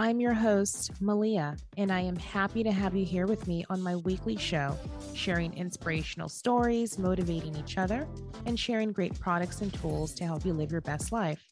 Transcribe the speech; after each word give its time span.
I'm 0.00 0.20
your 0.20 0.32
host, 0.32 1.02
Malia, 1.02 1.56
and 1.76 1.90
I 1.90 2.02
am 2.02 2.14
happy 2.14 2.62
to 2.62 2.70
have 2.70 2.94
you 2.94 3.04
here 3.04 3.26
with 3.26 3.48
me 3.48 3.64
on 3.68 3.82
my 3.82 3.96
weekly 3.96 4.36
show, 4.36 4.76
sharing 5.12 5.52
inspirational 5.54 6.28
stories, 6.28 7.00
motivating 7.00 7.56
each 7.56 7.78
other, 7.78 8.06
and 8.46 8.56
sharing 8.56 8.92
great 8.92 9.18
products 9.18 9.60
and 9.60 9.74
tools 9.74 10.14
to 10.14 10.24
help 10.24 10.44
you 10.44 10.52
live 10.52 10.70
your 10.70 10.82
best 10.82 11.10
life. 11.10 11.44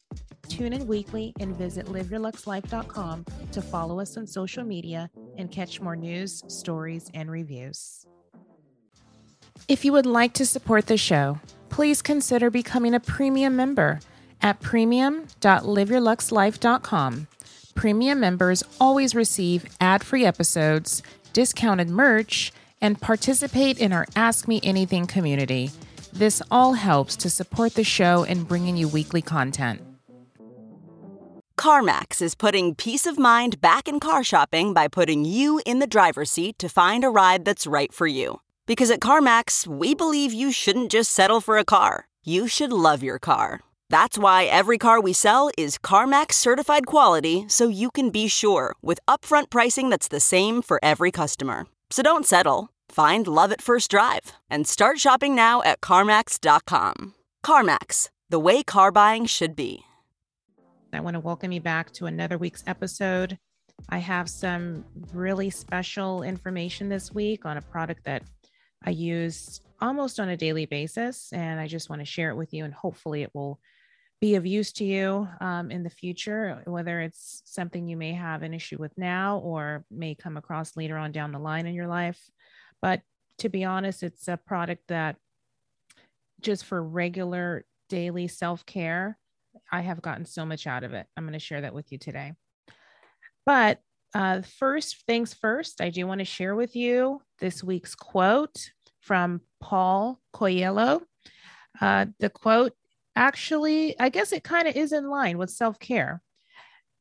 Tune 0.48 0.72
in 0.72 0.86
weekly 0.86 1.34
and 1.40 1.56
visit 1.56 1.86
liveyourluxlife.com 1.86 3.24
to 3.50 3.60
follow 3.60 3.98
us 3.98 4.16
on 4.16 4.28
social 4.28 4.62
media 4.62 5.10
and 5.36 5.50
catch 5.50 5.80
more 5.80 5.96
news, 5.96 6.44
stories, 6.46 7.10
and 7.14 7.28
reviews. 7.28 8.06
If 9.66 9.84
you 9.84 9.90
would 9.90 10.06
like 10.06 10.34
to 10.34 10.46
support 10.46 10.86
the 10.86 10.96
show, 10.96 11.40
please 11.68 12.00
consider 12.00 12.50
becoming 12.50 12.94
a 12.94 13.00
premium 13.00 13.56
member 13.56 13.98
at 14.40 14.60
premium.liveyourluxlife.com. 14.60 17.26
Premium 17.76 18.18
members 18.18 18.64
always 18.80 19.14
receive 19.14 19.66
ad 19.80 20.02
free 20.02 20.24
episodes, 20.24 21.02
discounted 21.34 21.90
merch, 21.90 22.50
and 22.80 23.00
participate 23.00 23.78
in 23.78 23.92
our 23.92 24.06
Ask 24.16 24.48
Me 24.48 24.60
Anything 24.62 25.06
community. 25.06 25.70
This 26.10 26.40
all 26.50 26.72
helps 26.72 27.16
to 27.16 27.28
support 27.28 27.74
the 27.74 27.84
show 27.84 28.22
in 28.22 28.44
bringing 28.44 28.78
you 28.78 28.88
weekly 28.88 29.20
content. 29.20 29.82
CarMax 31.58 32.22
is 32.22 32.34
putting 32.34 32.74
peace 32.74 33.04
of 33.04 33.18
mind 33.18 33.60
back 33.60 33.88
in 33.88 34.00
car 34.00 34.24
shopping 34.24 34.72
by 34.72 34.88
putting 34.88 35.26
you 35.26 35.60
in 35.66 35.78
the 35.78 35.86
driver's 35.86 36.30
seat 36.30 36.58
to 36.58 36.70
find 36.70 37.04
a 37.04 37.10
ride 37.10 37.44
that's 37.44 37.66
right 37.66 37.92
for 37.92 38.06
you. 38.06 38.40
Because 38.66 38.90
at 38.90 39.00
CarMax, 39.00 39.66
we 39.66 39.94
believe 39.94 40.32
you 40.32 40.50
shouldn't 40.50 40.90
just 40.90 41.10
settle 41.10 41.42
for 41.42 41.58
a 41.58 41.64
car, 41.64 42.08
you 42.24 42.48
should 42.48 42.72
love 42.72 43.02
your 43.02 43.18
car. 43.18 43.60
That's 43.88 44.18
why 44.18 44.44
every 44.44 44.78
car 44.78 45.00
we 45.00 45.12
sell 45.12 45.50
is 45.56 45.78
CarMax 45.78 46.32
certified 46.32 46.86
quality 46.86 47.44
so 47.48 47.68
you 47.68 47.90
can 47.90 48.10
be 48.10 48.26
sure 48.28 48.74
with 48.82 48.98
upfront 49.06 49.50
pricing 49.50 49.90
that's 49.90 50.08
the 50.08 50.20
same 50.20 50.60
for 50.60 50.80
every 50.82 51.10
customer. 51.10 51.66
So 51.90 52.02
don't 52.02 52.26
settle. 52.26 52.70
Find 52.88 53.26
love 53.26 53.52
at 53.52 53.62
first 53.62 53.90
drive 53.90 54.32
and 54.50 54.66
start 54.66 54.98
shopping 54.98 55.34
now 55.34 55.62
at 55.62 55.80
CarMax.com. 55.80 57.14
CarMax, 57.44 58.10
the 58.28 58.40
way 58.40 58.62
car 58.64 58.90
buying 58.90 59.24
should 59.26 59.54
be. 59.54 59.82
I 60.92 61.00
want 61.00 61.14
to 61.14 61.20
welcome 61.20 61.52
you 61.52 61.60
back 61.60 61.92
to 61.92 62.06
another 62.06 62.38
week's 62.38 62.64
episode. 62.66 63.38
I 63.88 63.98
have 63.98 64.28
some 64.28 64.84
really 65.12 65.50
special 65.50 66.22
information 66.22 66.88
this 66.88 67.12
week 67.12 67.44
on 67.44 67.56
a 67.56 67.62
product 67.62 68.04
that 68.04 68.22
I 68.84 68.90
use 68.90 69.60
almost 69.80 70.18
on 70.18 70.28
a 70.28 70.36
daily 70.36 70.64
basis, 70.66 71.32
and 71.32 71.60
I 71.60 71.66
just 71.66 71.90
want 71.90 72.00
to 72.00 72.06
share 72.06 72.30
it 72.30 72.36
with 72.36 72.54
you, 72.54 72.64
and 72.64 72.72
hopefully, 72.72 73.22
it 73.22 73.30
will 73.34 73.60
be 74.20 74.34
of 74.36 74.46
use 74.46 74.72
to 74.72 74.84
you 74.84 75.28
um, 75.40 75.70
in 75.70 75.82
the 75.82 75.90
future, 75.90 76.62
whether 76.66 77.00
it's 77.00 77.42
something 77.44 77.86
you 77.86 77.96
may 77.96 78.12
have 78.12 78.42
an 78.42 78.54
issue 78.54 78.78
with 78.78 78.96
now 78.96 79.38
or 79.38 79.84
may 79.90 80.14
come 80.14 80.36
across 80.36 80.76
later 80.76 80.96
on 80.96 81.12
down 81.12 81.32
the 81.32 81.38
line 81.38 81.66
in 81.66 81.74
your 81.74 81.86
life. 81.86 82.18
But 82.80 83.02
to 83.38 83.48
be 83.48 83.64
honest, 83.64 84.02
it's 84.02 84.28
a 84.28 84.38
product 84.38 84.84
that 84.88 85.16
just 86.40 86.64
for 86.64 86.82
regular 86.82 87.64
daily 87.88 88.28
self 88.28 88.64
care, 88.64 89.18
I 89.70 89.82
have 89.82 90.02
gotten 90.02 90.24
so 90.24 90.46
much 90.46 90.66
out 90.66 90.84
of 90.84 90.94
it. 90.94 91.06
I'm 91.16 91.24
going 91.24 91.32
to 91.34 91.38
share 91.38 91.60
that 91.62 91.74
with 91.74 91.92
you 91.92 91.98
today. 91.98 92.32
But 93.44 93.80
uh, 94.14 94.42
first 94.58 95.04
things 95.06 95.34
first, 95.34 95.80
I 95.80 95.90
do 95.90 96.06
want 96.06 96.20
to 96.20 96.24
share 96.24 96.54
with 96.54 96.74
you 96.74 97.20
this 97.38 97.62
week's 97.62 97.94
quote 97.94 98.70
from 99.00 99.42
Paul 99.60 100.20
Coelho. 100.32 101.02
Uh, 101.80 102.06
the 102.18 102.30
quote 102.30 102.72
actually, 103.16 103.98
I 103.98 104.10
guess 104.10 104.32
it 104.32 104.44
kind 104.44 104.68
of 104.68 104.76
is 104.76 104.92
in 104.92 105.08
line 105.08 105.38
with 105.38 105.50
self 105.50 105.78
care. 105.80 106.22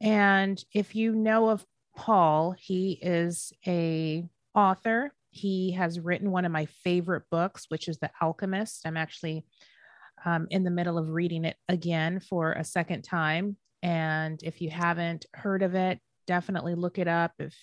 And 0.01 0.61
if 0.73 0.95
you 0.95 1.13
know 1.13 1.49
of 1.49 1.65
Paul, 1.95 2.55
he 2.57 2.97
is 3.01 3.53
a 3.67 4.25
author. 4.53 5.13
He 5.29 5.71
has 5.73 5.99
written 5.99 6.31
one 6.31 6.45
of 6.45 6.51
my 6.51 6.65
favorite 6.83 7.23
books, 7.29 7.65
which 7.67 7.87
is 7.87 7.99
The 7.99 8.09
Alchemist. 8.21 8.85
I'm 8.85 8.97
actually 8.97 9.45
um, 10.23 10.47
in 10.49 10.63
the 10.63 10.71
middle 10.71 10.97
of 10.97 11.09
reading 11.09 11.45
it 11.45 11.57
again 11.67 12.19
for 12.19 12.53
a 12.53 12.63
second 12.63 13.03
time. 13.03 13.57
And 13.83 14.41
if 14.43 14.61
you 14.61 14.69
haven't 14.69 15.25
heard 15.33 15.61
of 15.61 15.75
it, 15.75 15.99
definitely 16.25 16.73
look 16.75 16.97
it 16.97 17.07
up 17.07 17.33
if 17.37 17.55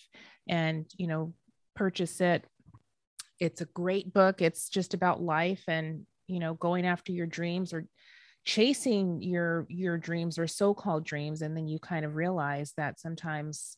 and 0.49 0.87
you 0.97 1.07
know 1.07 1.33
purchase 1.75 2.21
it. 2.21 2.45
It's 3.41 3.61
a 3.61 3.67
great 3.67 4.12
book. 4.12 4.41
It's 4.41 4.69
just 4.69 4.95
about 4.95 5.23
life 5.23 5.65
and 5.67 6.07
you 6.27 6.39
know 6.39 6.55
going 6.55 6.87
after 6.87 7.12
your 7.12 7.27
dreams 7.27 7.73
or 7.73 7.87
chasing 8.45 9.23
your 9.23 9.67
your 9.69 9.97
dreams 9.97 10.39
or 10.39 10.47
so-called 10.47 11.05
dreams 11.05 11.43
and 11.43 11.57
then 11.57 11.69
you 11.69 11.79
kind 11.79 12.05
of 12.05 12.17
realize 12.17 12.73
that 12.77 12.99
sometimes 12.99 13.77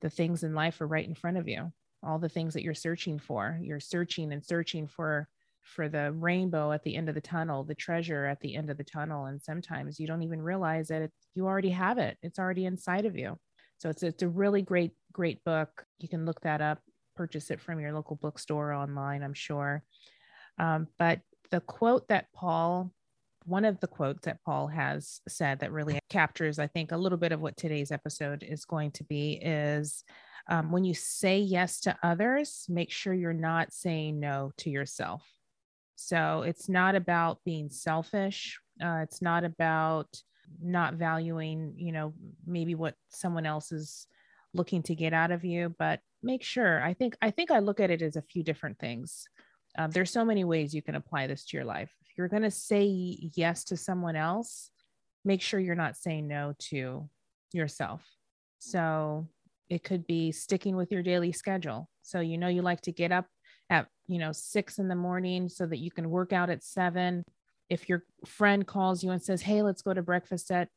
the 0.00 0.10
things 0.10 0.44
in 0.44 0.54
life 0.54 0.80
are 0.80 0.86
right 0.86 1.06
in 1.06 1.14
front 1.14 1.36
of 1.36 1.48
you. 1.48 1.72
All 2.02 2.18
the 2.18 2.28
things 2.28 2.54
that 2.54 2.62
you're 2.62 2.74
searching 2.74 3.18
for 3.18 3.58
you're 3.62 3.80
searching 3.80 4.32
and 4.32 4.44
searching 4.44 4.86
for 4.86 5.28
for 5.62 5.88
the 5.88 6.12
rainbow 6.12 6.72
at 6.72 6.82
the 6.84 6.94
end 6.94 7.08
of 7.08 7.14
the 7.14 7.20
tunnel 7.20 7.64
the 7.64 7.74
treasure 7.74 8.26
at 8.26 8.38
the 8.40 8.54
end 8.54 8.68
of 8.68 8.76
the 8.76 8.84
tunnel 8.84 9.24
and 9.24 9.40
sometimes 9.40 9.98
you 9.98 10.06
don't 10.06 10.22
even 10.22 10.42
realize 10.42 10.88
that 10.88 11.02
it, 11.02 11.12
you 11.34 11.46
already 11.46 11.70
have 11.70 11.98
it. 11.98 12.18
It's 12.22 12.38
already 12.38 12.66
inside 12.66 13.06
of 13.06 13.16
you. 13.16 13.38
So 13.78 13.88
it's 13.88 14.02
it's 14.02 14.22
a 14.22 14.28
really 14.28 14.62
great 14.62 14.92
great 15.12 15.42
book. 15.44 15.84
You 15.98 16.08
can 16.08 16.26
look 16.26 16.40
that 16.42 16.60
up 16.60 16.80
purchase 17.16 17.50
it 17.50 17.60
from 17.60 17.80
your 17.80 17.92
local 17.92 18.16
bookstore 18.16 18.72
online 18.72 19.22
i'm 19.22 19.34
sure. 19.34 19.82
Um, 20.58 20.88
but 20.98 21.20
the 21.50 21.60
quote 21.60 22.08
that 22.08 22.26
paul 22.32 22.90
one 23.44 23.64
of 23.64 23.78
the 23.80 23.86
quotes 23.86 24.24
that 24.24 24.42
Paul 24.44 24.68
has 24.68 25.20
said 25.28 25.60
that 25.60 25.72
really 25.72 25.98
captures, 26.08 26.58
I 26.58 26.66
think, 26.66 26.92
a 26.92 26.96
little 26.96 27.18
bit 27.18 27.32
of 27.32 27.40
what 27.40 27.56
today's 27.56 27.92
episode 27.92 28.42
is 28.42 28.64
going 28.64 28.92
to 28.92 29.04
be 29.04 29.34
is 29.42 30.02
um, 30.48 30.70
when 30.72 30.84
you 30.84 30.94
say 30.94 31.38
yes 31.38 31.80
to 31.80 31.96
others, 32.02 32.66
make 32.68 32.90
sure 32.90 33.12
you're 33.12 33.32
not 33.32 33.72
saying 33.72 34.20
no 34.20 34.52
to 34.58 34.70
yourself. 34.70 35.22
So 35.96 36.42
it's 36.42 36.68
not 36.68 36.94
about 36.94 37.38
being 37.44 37.68
selfish. 37.70 38.58
Uh, 38.82 39.00
it's 39.02 39.22
not 39.22 39.44
about 39.44 40.08
not 40.62 40.94
valuing, 40.94 41.74
you 41.76 41.92
know, 41.92 42.14
maybe 42.46 42.74
what 42.74 42.94
someone 43.08 43.46
else 43.46 43.72
is 43.72 44.06
looking 44.52 44.82
to 44.84 44.94
get 44.94 45.12
out 45.12 45.30
of 45.30 45.44
you, 45.44 45.74
but 45.78 46.00
make 46.22 46.42
sure. 46.42 46.82
I 46.82 46.94
think 46.94 47.16
I 47.22 47.30
think 47.30 47.50
I 47.50 47.58
look 47.60 47.80
at 47.80 47.90
it 47.90 48.02
as 48.02 48.16
a 48.16 48.22
few 48.22 48.42
different 48.42 48.78
things. 48.78 49.24
Um, 49.76 49.90
there's 49.90 50.10
so 50.10 50.24
many 50.24 50.44
ways 50.44 50.74
you 50.74 50.82
can 50.82 50.94
apply 50.94 51.26
this 51.26 51.44
to 51.46 51.56
your 51.56 51.64
life 51.64 51.90
you're 52.16 52.28
going 52.28 52.42
to 52.42 52.50
say 52.50 52.84
yes 53.34 53.64
to 53.64 53.76
someone 53.76 54.16
else, 54.16 54.70
make 55.24 55.40
sure 55.40 55.60
you're 55.60 55.74
not 55.74 55.96
saying 55.96 56.28
no 56.28 56.54
to 56.58 57.08
yourself. 57.52 58.06
So 58.58 59.28
it 59.68 59.84
could 59.84 60.06
be 60.06 60.32
sticking 60.32 60.76
with 60.76 60.92
your 60.92 61.02
daily 61.02 61.32
schedule. 61.32 61.88
So 62.02 62.20
you 62.20 62.38
know 62.38 62.48
you 62.48 62.62
like 62.62 62.82
to 62.82 62.92
get 62.92 63.12
up 63.12 63.26
at, 63.70 63.88
you 64.06 64.18
know, 64.18 64.32
6 64.32 64.78
in 64.78 64.88
the 64.88 64.94
morning 64.94 65.48
so 65.48 65.66
that 65.66 65.78
you 65.78 65.90
can 65.90 66.10
work 66.10 66.32
out 66.32 66.50
at 66.50 66.62
7. 66.62 67.24
if 67.70 67.88
your 67.88 68.04
friend 68.26 68.66
calls 68.66 69.02
you 69.02 69.10
and 69.10 69.22
says, 69.22 69.42
"Hey, 69.42 69.62
let's 69.62 69.82
go 69.82 69.94
to 69.94 70.02
breakfast 70.02 70.50
at 70.50 70.68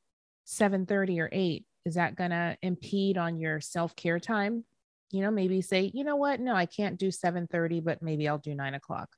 7:30 0.45 1.19
or 1.19 1.29
8," 1.31 1.65
is 1.85 1.95
that 1.95 2.17
to 2.17 2.57
impede 2.61 3.17
on 3.17 3.37
your 3.37 3.59
self-care 3.59 4.19
time? 4.19 4.65
You 5.11 5.21
know, 5.21 5.31
maybe 5.31 5.61
say, 5.61 5.91
"You 5.93 6.03
know 6.03 6.15
what? 6.15 6.39
No, 6.39 6.55
I 6.55 6.65
can't 6.65 6.99
do 6.99 7.11
7:30, 7.11 7.79
but 7.79 8.01
maybe 8.01 8.27
I'll 8.27 8.37
do 8.37 8.55
9 8.55 8.73
o'clock." 8.73 9.15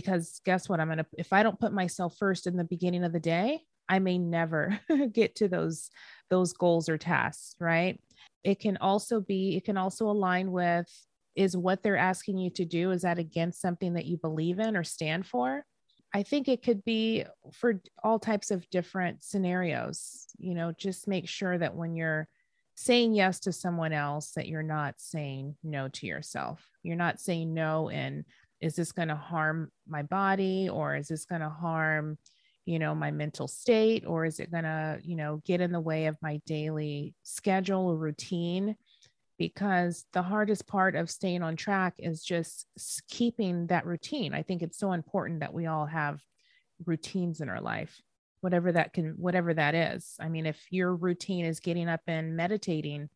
Because 0.00 0.40
guess 0.44 0.68
what? 0.68 0.78
I'm 0.78 0.88
gonna 0.88 1.06
if 1.16 1.32
I 1.32 1.42
don't 1.42 1.58
put 1.58 1.72
myself 1.72 2.16
first 2.18 2.46
in 2.46 2.56
the 2.56 2.64
beginning 2.64 3.04
of 3.04 3.12
the 3.12 3.20
day, 3.20 3.60
I 3.88 3.98
may 3.98 4.18
never 4.18 4.78
get 5.12 5.36
to 5.36 5.48
those 5.48 5.90
those 6.28 6.52
goals 6.52 6.88
or 6.88 6.98
tasks, 6.98 7.56
right? 7.60 8.00
It 8.44 8.60
can 8.60 8.76
also 8.76 9.20
be, 9.20 9.56
it 9.56 9.64
can 9.64 9.76
also 9.76 10.08
align 10.08 10.52
with 10.52 10.88
is 11.34 11.56
what 11.56 11.82
they're 11.82 11.96
asking 11.96 12.38
you 12.38 12.50
to 12.50 12.64
do 12.64 12.90
is 12.90 13.02
that 13.02 13.18
against 13.18 13.60
something 13.60 13.94
that 13.94 14.06
you 14.06 14.16
believe 14.16 14.58
in 14.58 14.76
or 14.76 14.82
stand 14.82 15.26
for 15.26 15.64
i 16.14 16.22
think 16.22 16.48
it 16.48 16.62
could 16.62 16.84
be 16.84 17.24
for 17.52 17.80
all 18.02 18.18
types 18.18 18.50
of 18.50 18.68
different 18.70 19.22
scenarios 19.22 20.26
you 20.38 20.54
know 20.54 20.72
just 20.78 21.06
make 21.06 21.28
sure 21.28 21.58
that 21.58 21.74
when 21.74 21.94
you're 21.94 22.26
saying 22.74 23.14
yes 23.14 23.40
to 23.40 23.52
someone 23.52 23.92
else 23.92 24.32
that 24.32 24.48
you're 24.48 24.62
not 24.62 24.94
saying 24.98 25.54
no 25.62 25.88
to 25.88 26.06
yourself 26.06 26.66
you're 26.82 26.96
not 26.96 27.20
saying 27.20 27.52
no 27.52 27.90
and 27.90 28.24
is 28.60 28.76
this 28.76 28.92
going 28.92 29.08
to 29.08 29.16
harm 29.16 29.70
my 29.86 30.02
body 30.02 30.68
or 30.68 30.96
is 30.96 31.08
this 31.08 31.24
going 31.24 31.42
to 31.42 31.48
harm 31.48 32.18
you 32.64 32.78
know 32.78 32.94
my 32.94 33.10
mental 33.10 33.46
state 33.46 34.04
or 34.06 34.24
is 34.24 34.40
it 34.40 34.50
going 34.50 34.64
to 34.64 34.98
you 35.02 35.16
know 35.16 35.40
get 35.44 35.60
in 35.60 35.72
the 35.72 35.80
way 35.80 36.06
of 36.06 36.16
my 36.22 36.40
daily 36.46 37.14
schedule 37.22 37.88
or 37.88 37.96
routine 37.96 38.76
because 39.38 40.04
the 40.12 40.22
hardest 40.22 40.66
part 40.66 40.96
of 40.96 41.10
staying 41.10 41.42
on 41.42 41.56
track 41.56 41.94
is 41.98 42.22
just 42.22 42.66
keeping 43.08 43.66
that 43.66 43.86
routine. 43.86 44.34
I 44.34 44.42
think 44.42 44.62
it's 44.62 44.78
so 44.78 44.92
important 44.92 45.40
that 45.40 45.52
we 45.52 45.66
all 45.66 45.86
have 45.86 46.20
routines 46.84 47.40
in 47.40 47.48
our 47.48 47.60
life, 47.60 48.00
whatever 48.40 48.72
that 48.72 48.92
can, 48.92 49.14
whatever 49.18 49.52
that 49.52 49.74
is. 49.74 50.14
I 50.20 50.28
mean, 50.28 50.46
if 50.46 50.60
your 50.70 50.94
routine 50.94 51.44
is 51.44 51.60
getting 51.60 51.88
up 51.88 52.00
and 52.06 52.36
meditating, 52.36 53.10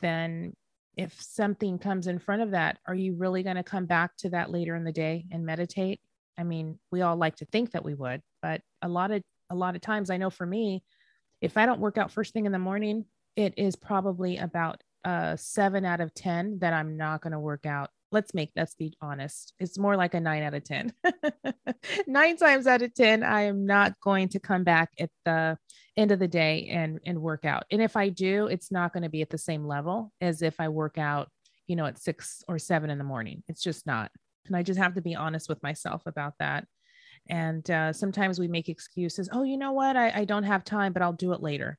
then 0.00 0.54
if 0.96 1.20
something 1.20 1.78
comes 1.78 2.06
in 2.06 2.18
front 2.18 2.42
of 2.42 2.50
that, 2.50 2.78
are 2.86 2.94
you 2.94 3.14
really 3.14 3.42
going 3.42 3.56
to 3.56 3.62
come 3.62 3.86
back 3.86 4.16
to 4.18 4.30
that 4.30 4.50
later 4.50 4.76
in 4.76 4.84
the 4.84 4.92
day 4.92 5.24
and 5.30 5.46
meditate? 5.46 6.00
I 6.38 6.44
mean, 6.44 6.78
we 6.90 7.02
all 7.02 7.16
like 7.16 7.36
to 7.36 7.46
think 7.46 7.72
that 7.72 7.84
we 7.84 7.94
would, 7.94 8.22
but 8.40 8.60
a 8.82 8.88
lot 8.88 9.10
of 9.10 9.22
a 9.50 9.54
lot 9.54 9.74
of 9.74 9.82
times 9.82 10.10
I 10.10 10.16
know 10.16 10.30
for 10.30 10.46
me, 10.46 10.82
if 11.40 11.56
I 11.56 11.66
don't 11.66 11.80
work 11.80 11.98
out 11.98 12.10
first 12.10 12.32
thing 12.32 12.46
in 12.46 12.52
the 12.52 12.58
morning, 12.58 13.04
it 13.36 13.54
is 13.56 13.76
probably 13.76 14.38
about 14.38 14.82
a 15.04 15.36
seven 15.38 15.84
out 15.84 16.00
of 16.00 16.14
10 16.14 16.60
that 16.60 16.72
I'm 16.72 16.96
not 16.96 17.20
going 17.20 17.32
to 17.32 17.40
work 17.40 17.66
out. 17.66 17.90
Let's 18.10 18.34
make, 18.34 18.50
let's 18.56 18.74
be 18.74 18.94
honest. 19.00 19.54
It's 19.58 19.78
more 19.78 19.96
like 19.96 20.14
a 20.14 20.20
nine 20.20 20.42
out 20.42 20.54
of 20.54 20.64
10. 20.64 20.92
nine 22.06 22.36
times 22.36 22.66
out 22.66 22.82
of 22.82 22.94
10, 22.94 23.22
I 23.22 23.42
am 23.42 23.66
not 23.66 23.98
going 24.00 24.28
to 24.30 24.40
come 24.40 24.64
back 24.64 24.90
at 24.98 25.10
the 25.24 25.58
end 25.96 26.10
of 26.10 26.18
the 26.18 26.28
day 26.28 26.68
and, 26.70 27.00
and 27.04 27.20
work 27.20 27.44
out. 27.44 27.64
And 27.70 27.82
if 27.82 27.96
I 27.96 28.08
do, 28.08 28.46
it's 28.46 28.72
not 28.72 28.92
going 28.92 29.02
to 29.02 29.10
be 29.10 29.22
at 29.22 29.30
the 29.30 29.38
same 29.38 29.66
level 29.66 30.12
as 30.20 30.42
if 30.42 30.58
I 30.58 30.68
work 30.68 30.98
out, 30.98 31.28
you 31.66 31.76
know, 31.76 31.86
at 31.86 31.98
six 31.98 32.42
or 32.48 32.58
seven 32.58 32.90
in 32.90 32.98
the 32.98 33.04
morning. 33.04 33.42
It's 33.48 33.62
just 33.62 33.86
not. 33.86 34.10
And 34.46 34.56
I 34.56 34.62
just 34.62 34.80
have 34.80 34.94
to 34.94 35.02
be 35.02 35.14
honest 35.14 35.48
with 35.48 35.62
myself 35.62 36.02
about 36.06 36.34
that. 36.38 36.66
And 37.28 37.68
uh, 37.70 37.92
sometimes 37.92 38.40
we 38.40 38.48
make 38.48 38.68
excuses. 38.68 39.28
Oh, 39.32 39.42
you 39.44 39.56
know 39.56 39.72
what? 39.72 39.96
I, 39.96 40.10
I 40.10 40.24
don't 40.24 40.42
have 40.44 40.64
time, 40.64 40.92
but 40.92 41.02
I'll 41.02 41.12
do 41.12 41.32
it 41.32 41.42
later. 41.42 41.78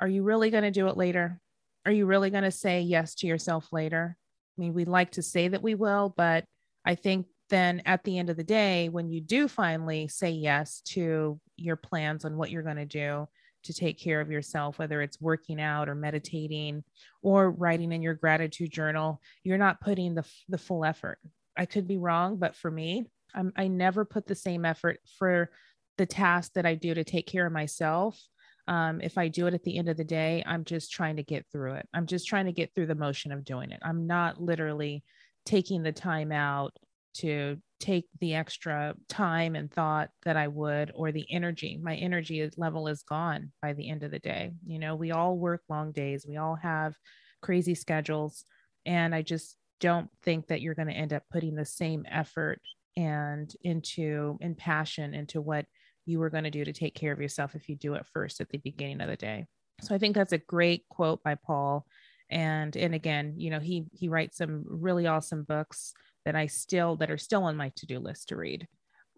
Are 0.00 0.08
you 0.08 0.22
really 0.22 0.50
going 0.50 0.64
to 0.64 0.70
do 0.70 0.88
it 0.88 0.96
later? 0.96 1.40
are 1.84 1.92
you 1.92 2.06
really 2.06 2.30
going 2.30 2.44
to 2.44 2.50
say 2.50 2.80
yes 2.80 3.14
to 3.16 3.26
yourself 3.26 3.68
later? 3.72 4.16
I 4.56 4.60
mean, 4.60 4.74
we'd 4.74 4.88
like 4.88 5.12
to 5.12 5.22
say 5.22 5.48
that 5.48 5.62
we 5.62 5.74
will, 5.74 6.14
but 6.16 6.44
I 6.84 6.94
think 6.94 7.26
then 7.50 7.82
at 7.86 8.04
the 8.04 8.18
end 8.18 8.30
of 8.30 8.36
the 8.36 8.44
day, 8.44 8.88
when 8.88 9.10
you 9.10 9.20
do 9.20 9.48
finally 9.48 10.08
say 10.08 10.30
yes 10.30 10.80
to 10.88 11.40
your 11.56 11.76
plans 11.76 12.24
on 12.24 12.36
what 12.36 12.50
you're 12.50 12.62
going 12.62 12.76
to 12.76 12.86
do 12.86 13.28
to 13.64 13.74
take 13.74 13.98
care 13.98 14.20
of 14.20 14.30
yourself, 14.30 14.78
whether 14.78 15.02
it's 15.02 15.20
working 15.20 15.60
out 15.60 15.88
or 15.88 15.94
meditating 15.94 16.84
or 17.22 17.50
writing 17.50 17.92
in 17.92 18.02
your 18.02 18.14
gratitude 18.14 18.70
journal, 18.70 19.20
you're 19.44 19.58
not 19.58 19.80
putting 19.80 20.14
the, 20.14 20.24
the 20.48 20.58
full 20.58 20.84
effort. 20.84 21.18
I 21.56 21.66
could 21.66 21.86
be 21.86 21.98
wrong, 21.98 22.36
but 22.36 22.56
for 22.56 22.70
me, 22.70 23.06
I'm, 23.34 23.52
I 23.56 23.68
never 23.68 24.04
put 24.04 24.26
the 24.26 24.34
same 24.34 24.64
effort 24.64 25.00
for 25.18 25.50
the 25.98 26.06
task 26.06 26.52
that 26.54 26.66
I 26.66 26.74
do 26.74 26.94
to 26.94 27.04
take 27.04 27.26
care 27.26 27.46
of 27.46 27.52
myself 27.52 28.20
um, 28.68 29.00
if 29.00 29.18
I 29.18 29.28
do 29.28 29.46
it 29.46 29.54
at 29.54 29.64
the 29.64 29.76
end 29.76 29.88
of 29.88 29.96
the 29.96 30.04
day, 30.04 30.42
I'm 30.46 30.64
just 30.64 30.92
trying 30.92 31.16
to 31.16 31.22
get 31.22 31.46
through 31.50 31.74
it. 31.74 31.88
I'm 31.92 32.06
just 32.06 32.28
trying 32.28 32.46
to 32.46 32.52
get 32.52 32.74
through 32.74 32.86
the 32.86 32.94
motion 32.94 33.32
of 33.32 33.44
doing 33.44 33.70
it. 33.72 33.80
I'm 33.82 34.06
not 34.06 34.40
literally 34.40 35.04
taking 35.44 35.82
the 35.82 35.92
time 35.92 36.30
out 36.30 36.76
to 37.14 37.58
take 37.82 38.06
the 38.20 38.34
extra 38.34 38.94
time 39.08 39.56
and 39.56 39.70
thought 39.70 40.10
that 40.24 40.36
I 40.36 40.46
would, 40.46 40.92
or 40.94 41.10
the 41.10 41.26
energy. 41.30 41.78
My 41.82 41.96
energy 41.96 42.48
level 42.56 42.86
is 42.86 43.02
gone 43.02 43.50
by 43.60 43.72
the 43.72 43.90
end 43.90 44.04
of 44.04 44.12
the 44.12 44.20
day. 44.20 44.52
You 44.64 44.78
know, 44.78 44.94
we 44.94 45.10
all 45.10 45.36
work 45.36 45.62
long 45.68 45.90
days, 45.90 46.24
we 46.26 46.36
all 46.36 46.54
have 46.54 46.94
crazy 47.42 47.74
schedules. 47.74 48.44
And 48.86 49.14
I 49.14 49.22
just 49.22 49.56
don't 49.80 50.08
think 50.22 50.46
that 50.46 50.60
you're 50.60 50.76
going 50.76 50.88
to 50.88 50.94
end 50.94 51.12
up 51.12 51.24
putting 51.32 51.56
the 51.56 51.64
same 51.64 52.06
effort 52.08 52.60
and 52.96 53.52
into 53.62 54.38
and 54.40 54.56
passion 54.56 55.12
into 55.12 55.40
what 55.40 55.66
you 56.06 56.20
were 56.20 56.30
going 56.30 56.44
to 56.44 56.50
do 56.50 56.64
to 56.64 56.72
take 56.72 56.94
care 56.94 57.12
of 57.12 57.20
yourself 57.20 57.56
if 57.56 57.68
you 57.68 57.74
do 57.74 57.94
it 57.94 58.06
first 58.12 58.40
at 58.40 58.48
the 58.50 58.58
beginning 58.58 59.00
of 59.00 59.08
the 59.08 59.16
day. 59.16 59.46
So 59.80 59.92
I 59.94 59.98
think 59.98 60.14
that's 60.14 60.32
a 60.32 60.38
great 60.38 60.84
quote 60.88 61.22
by 61.24 61.34
Paul. 61.34 61.84
And 62.30 62.76
and 62.76 62.94
again, 62.94 63.34
you 63.38 63.50
know, 63.50 63.58
he 63.58 63.86
he 63.92 64.08
writes 64.08 64.38
some 64.38 64.64
really 64.68 65.08
awesome 65.08 65.42
books 65.42 65.94
that 66.24 66.36
I 66.36 66.46
still 66.46 66.96
that 66.96 67.10
are 67.10 67.18
still 67.18 67.44
on 67.44 67.56
my 67.56 67.72
to-do 67.76 67.98
list 67.98 68.28
to 68.28 68.36
read. 68.36 68.66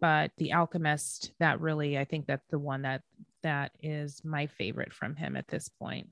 But 0.00 0.32
The 0.38 0.52
Alchemist, 0.52 1.32
that 1.40 1.60
really 1.60 1.98
I 1.98 2.04
think 2.04 2.26
that's 2.26 2.46
the 2.50 2.58
one 2.58 2.82
that 2.82 3.02
that 3.42 3.72
is 3.82 4.22
my 4.24 4.46
favorite 4.46 4.92
from 4.92 5.16
him 5.16 5.36
at 5.36 5.48
this 5.48 5.68
point. 5.68 6.08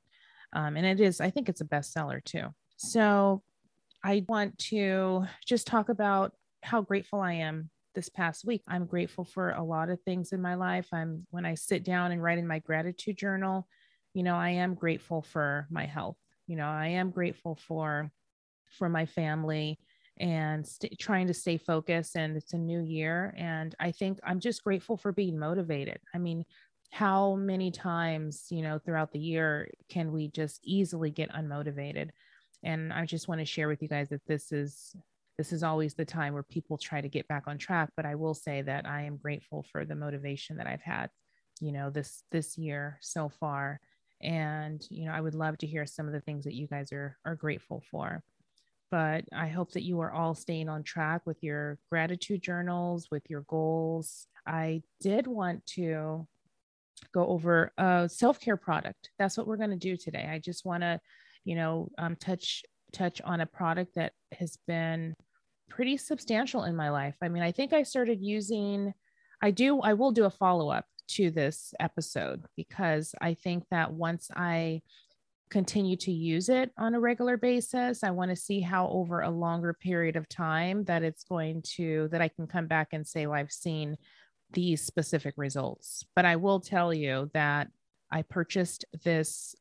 Um, 0.53 0.77
and 0.77 0.85
it 0.87 1.01
is, 1.01 1.21
I 1.21 1.31
think 1.31 1.49
it's 1.49 1.63
a 1.63 1.67
bestseller 1.67 2.23
too. 2.23 2.47
So 2.77 3.43
I 4.05 4.25
want 4.29 4.59
to 4.71 5.25
just 5.47 5.67
talk 5.67 5.89
about 5.89 6.33
how 6.63 6.83
grateful 6.83 7.21
I 7.21 7.35
am 7.35 7.71
this 7.95 8.09
past 8.09 8.45
week. 8.45 8.63
I'm 8.69 8.87
grateful 8.87 9.25
for 9.25 9.51
a 9.51 9.63
lot 9.63 9.89
of 9.89 10.01
things 10.03 10.33
in 10.33 10.43
my 10.43 10.55
life. 10.55 10.89
I'm 10.93 11.27
when 11.31 11.47
I 11.47 11.55
sit 11.55 11.85
down 11.85 12.13
and 12.13 12.23
write 12.23 12.39
in 12.39 12.47
my 12.47 12.59
gratitude 12.59 13.17
journal, 13.17 13.67
you 14.15 14.23
know, 14.23 14.37
I 14.37 14.51
am 14.51 14.75
grateful 14.75 15.23
for 15.23 15.67
my 15.71 15.87
health. 15.87 16.17
You 16.47 16.57
know, 16.57 16.67
I 16.67 16.89
am 16.89 17.11
grateful 17.11 17.59
for 17.67 18.11
for 18.79 18.89
my 18.89 19.07
family 19.07 19.79
and 20.19 20.67
st- 20.67 20.99
trying 20.99 21.27
to 21.27 21.35
stay 21.35 21.57
focused 21.57 22.17
and 22.17 22.37
it's 22.37 22.53
a 22.53 22.59
new 22.59 22.81
year 22.81 23.35
and 23.37 23.75
I 23.81 23.93
think 23.93 24.19
I'm 24.25 24.41
just 24.41 24.63
grateful 24.63 24.97
for 24.97 25.13
being 25.13 25.39
motivated. 25.39 25.99
I 26.15 26.19
mean, 26.19 26.45
how 26.91 27.37
many 27.37 27.71
times, 27.71 28.47
you 28.51 28.63
know, 28.63 28.79
throughout 28.79 29.13
the 29.13 29.19
year 29.19 29.71
can 29.89 30.13
we 30.13 30.29
just 30.29 30.61
easily 30.63 31.11
get 31.11 31.33
unmotivated? 31.33 32.11
And 32.63 32.93
I 32.93 33.07
just 33.07 33.29
want 33.29 33.41
to 33.41 33.47
share 33.47 33.69
with 33.69 33.83
you 33.83 33.89
guys 33.89 34.11
that 34.11 34.27
this 34.27 34.53
is 34.53 34.95
this 35.39 35.53
is 35.53 35.63
always 35.63 35.95
the 35.95 36.05
time 36.05 36.35
where 36.35 36.43
people 36.43 36.77
try 36.77 37.01
to 37.01 37.09
get 37.09 37.27
back 37.29 37.45
on 37.47 37.59
track 37.59 37.91
but 37.97 38.07
i 38.07 38.15
will 38.15 38.35
say 38.35 38.63
that 38.63 38.87
i 38.87 39.03
am 39.03 39.17
grateful 39.17 39.65
for 39.73 39.85
the 39.85 39.95
motivation 39.95 40.57
that 40.57 40.67
i've 40.67 40.83
had 40.83 41.11
you 41.61 41.73
know 41.73 41.91
this 41.91 42.23
this 42.31 42.57
year 42.59 42.99
so 43.01 43.29
far 43.29 43.81
and 44.21 44.87
you 44.91 45.05
know 45.05 45.13
i 45.13 45.21
would 45.21 45.35
love 45.35 45.57
to 45.59 45.67
hear 45.67 45.87
some 45.87 46.07
of 46.07 46.13
the 46.13 46.21
things 46.21 46.45
that 46.45 46.55
you 46.55 46.67
guys 46.67 46.93
are 46.93 47.17
are 47.25 47.35
grateful 47.35 47.83
for 47.91 48.23
but 48.93 49.25
i 49.35 49.49
hope 49.49 49.73
that 49.73 49.83
you 49.83 49.99
are 50.01 50.13
all 50.13 50.35
staying 50.35 50.69
on 50.69 50.85
track 50.85 51.23
with 51.25 51.43
your 51.43 51.79
gratitude 51.91 52.43
journals 52.43 53.09
with 53.11 53.29
your 53.29 53.41
goals. 53.49 54.29
I 54.47 54.83
did 55.01 55.27
want 55.27 55.65
to 55.75 56.27
go 57.13 57.27
over 57.27 57.73
a 57.79 58.09
self-care 58.09 58.57
product. 58.57 59.11
That's 59.19 59.37
what 59.37 59.47
we're 59.47 59.57
going 59.57 59.71
to 59.71 59.77
do 59.77 59.97
today. 59.97 60.29
I 60.31 60.39
just 60.39 60.65
want 60.65 60.83
to 60.83 61.01
you 61.45 61.57
know 61.57 61.91
um, 61.99 62.15
touch 62.17 62.63
touch 62.93 63.21
on 63.23 63.41
a 63.41 63.47
product 63.47 63.95
that 63.97 64.13
has 64.39 64.59
been 64.69 65.15
pretty 65.69 65.97
substantial 65.97 66.65
in 66.65 66.77
my 66.77 66.91
life. 66.91 67.17
I 67.23 67.29
mean, 67.29 67.43
I 67.43 67.51
think 67.51 67.73
I 67.73 67.83
started 67.83 68.21
using, 68.21 68.93
I 69.41 69.51
do, 69.51 69.81
I 69.81 69.95
will 69.95 70.13
do 70.13 70.27
a 70.27 70.31
follow 70.31 70.69
up 70.69 70.85
to 71.09 71.31
this 71.31 71.73
episode 71.81 72.45
because 72.57 73.15
I 73.21 73.35
think 73.35 73.65
that 73.71 73.93
once 73.93 74.31
I 74.37 74.83
continue 75.53 75.97
to 75.97 76.11
use 76.11 76.49
it 76.49 76.73
on 76.79 76.95
a 76.95 77.01
regular 77.01 77.37
basis, 77.37 78.03
I 78.03 78.11
want 78.11 78.31
to 78.31 78.37
see 78.37 78.61
how 78.61 78.89
over 78.89 79.21
a 79.21 79.31
longer 79.31 79.73
period 79.73 80.17
of 80.17 80.29
time 80.29 80.83
that 80.85 81.03
it's 81.05 81.23
going 81.23 81.63
to, 81.77 82.09
that 82.11 82.21
I 82.21 82.29
can 82.29 82.47
come 82.47 82.67
back 82.67 82.89
and 82.93 83.07
say, 83.07 83.27
well, 83.27 83.39
I've 83.39 83.53
seen 83.53 83.97
these 84.51 84.83
specific 84.83 85.35
results. 85.37 86.05
But 86.17 86.25
I 86.25 86.37
will 86.37 86.61
tell 86.61 86.93
you 86.93 87.31
that 87.35 87.69
I 88.11 88.23
purchased 88.23 88.85
this 89.05 89.55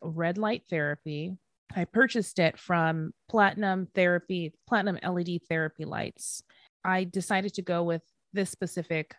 red 0.00 0.38
light 0.38 0.62
therapy 0.70 1.36
I 1.74 1.84
purchased 1.84 2.38
it 2.38 2.58
from 2.58 3.12
Platinum 3.28 3.88
Therapy, 3.94 4.54
Platinum 4.66 4.98
LED 5.02 5.40
Therapy 5.48 5.84
Lights. 5.84 6.42
I 6.84 7.04
decided 7.04 7.54
to 7.54 7.62
go 7.62 7.82
with 7.82 8.02
this 8.32 8.50
specific 8.50 9.14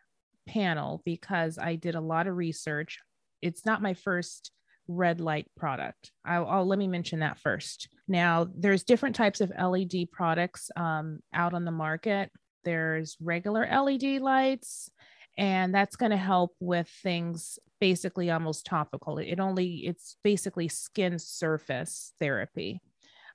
panel 0.48 1.02
because 1.06 1.58
I 1.58 1.76
did 1.76 1.96
a 1.96 2.02
lot 2.02 2.28
of 2.28 2.36
research. 2.36 3.00
It's 3.42 3.66
not 3.66 3.82
my 3.82 3.94
first 3.94 4.52
red 4.90 5.22
light 5.22 5.48
product. 5.56 6.12
I'll, 6.26 6.48
I'll, 6.48 6.66
let 6.66 6.80
me 6.80 6.88
mention 6.88 7.20
that 7.20 7.40
first. 7.40 7.88
Now, 8.08 8.48
there's 8.54 8.84
different 8.84 9.16
types 9.16 9.40
of 9.40 9.52
LED 9.58 10.12
products 10.12 10.72
um, 10.76 11.20
out 11.34 11.54
on 11.54 11.64
the 11.64 11.72
market. 11.72 12.32
There's 12.66 13.16
regular 13.22 13.66
LED 13.72 14.22
lights, 14.22 14.90
and 15.38 15.74
that's 15.74 15.96
going 15.96 16.12
to 16.12 16.18
help 16.18 16.56
with 16.60 16.90
things 17.02 17.60
basically 17.80 18.30
almost 18.30 18.66
topical 18.66 19.18
it 19.18 19.40
only 19.40 19.86
it's 19.86 20.18
basically 20.24 20.68
skin 20.68 21.18
surface 21.18 22.14
therapy 22.20 22.82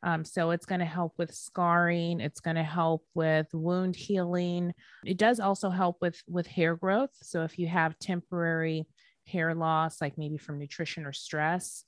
um, 0.02 0.22
so 0.22 0.50
it's 0.50 0.66
going 0.66 0.80
to 0.80 0.84
help 0.84 1.14
with 1.16 1.34
scarring 1.34 2.20
it's 2.20 2.40
going 2.40 2.56
to 2.56 2.62
help 2.62 3.02
with 3.14 3.46
wound 3.54 3.96
healing 3.96 4.74
it 5.04 5.16
does 5.16 5.40
also 5.40 5.70
help 5.70 5.96
with 6.02 6.22
with 6.28 6.46
hair 6.46 6.76
growth 6.76 7.10
so 7.22 7.42
if 7.42 7.58
you 7.58 7.66
have 7.66 7.98
temporary 7.98 8.86
hair 9.26 9.54
loss 9.54 10.00
like 10.00 10.18
maybe 10.18 10.38
from 10.38 10.58
nutrition 10.58 11.06
or 11.06 11.12
stress 11.12 11.84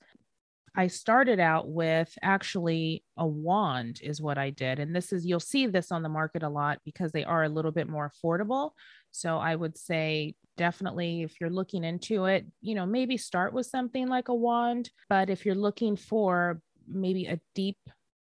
I 0.77 0.87
started 0.87 1.39
out 1.39 1.67
with 1.67 2.15
actually 2.21 3.03
a 3.17 3.25
wand, 3.25 3.99
is 4.03 4.21
what 4.21 4.37
I 4.37 4.51
did. 4.51 4.77
And 4.77 4.95
this 4.95 5.11
is, 5.11 5.25
you'll 5.25 5.39
see 5.39 5.65
this 5.65 5.91
on 5.91 6.03
the 6.03 6.09
market 6.09 6.43
a 6.43 6.49
lot 6.49 6.77
because 6.85 7.11
they 7.11 7.23
are 7.23 7.43
a 7.43 7.49
little 7.49 7.71
bit 7.71 7.89
more 7.89 8.11
affordable. 8.11 8.71
So 9.09 9.39
I 9.39 9.55
would 9.55 9.75
say 9.75 10.35
definitely 10.55 11.23
if 11.23 11.41
you're 11.41 11.49
looking 11.49 11.83
into 11.83 12.25
it, 12.25 12.45
you 12.61 12.75
know, 12.75 12.85
maybe 12.85 13.17
start 13.17 13.53
with 13.53 13.65
something 13.65 14.07
like 14.07 14.27
a 14.27 14.35
wand. 14.35 14.91
But 15.09 15.31
if 15.31 15.47
you're 15.47 15.55
looking 15.55 15.95
for 15.95 16.61
maybe 16.87 17.25
a 17.25 17.39
deep, 17.55 17.79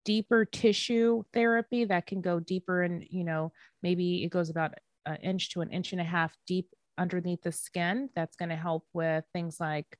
deeper 0.03 0.45
tissue 0.45 1.23
therapy 1.33 1.85
that 1.85 2.05
can 2.05 2.21
go 2.21 2.39
deeper 2.39 2.83
and, 2.83 3.03
you 3.09 3.23
know, 3.23 3.53
maybe 3.81 4.23
it 4.23 4.29
goes 4.29 4.51
about 4.51 4.75
an 5.07 5.15
inch 5.17 5.49
to 5.53 5.61
an 5.61 5.71
inch 5.71 5.93
and 5.93 6.01
a 6.01 6.05
half 6.05 6.35
deep 6.45 6.67
underneath 6.97 7.41
the 7.41 7.51
skin, 7.51 8.09
that's 8.15 8.35
going 8.35 8.49
to 8.49 8.55
help 8.55 8.85
with 8.93 9.23
things 9.33 9.59
like 9.59 9.97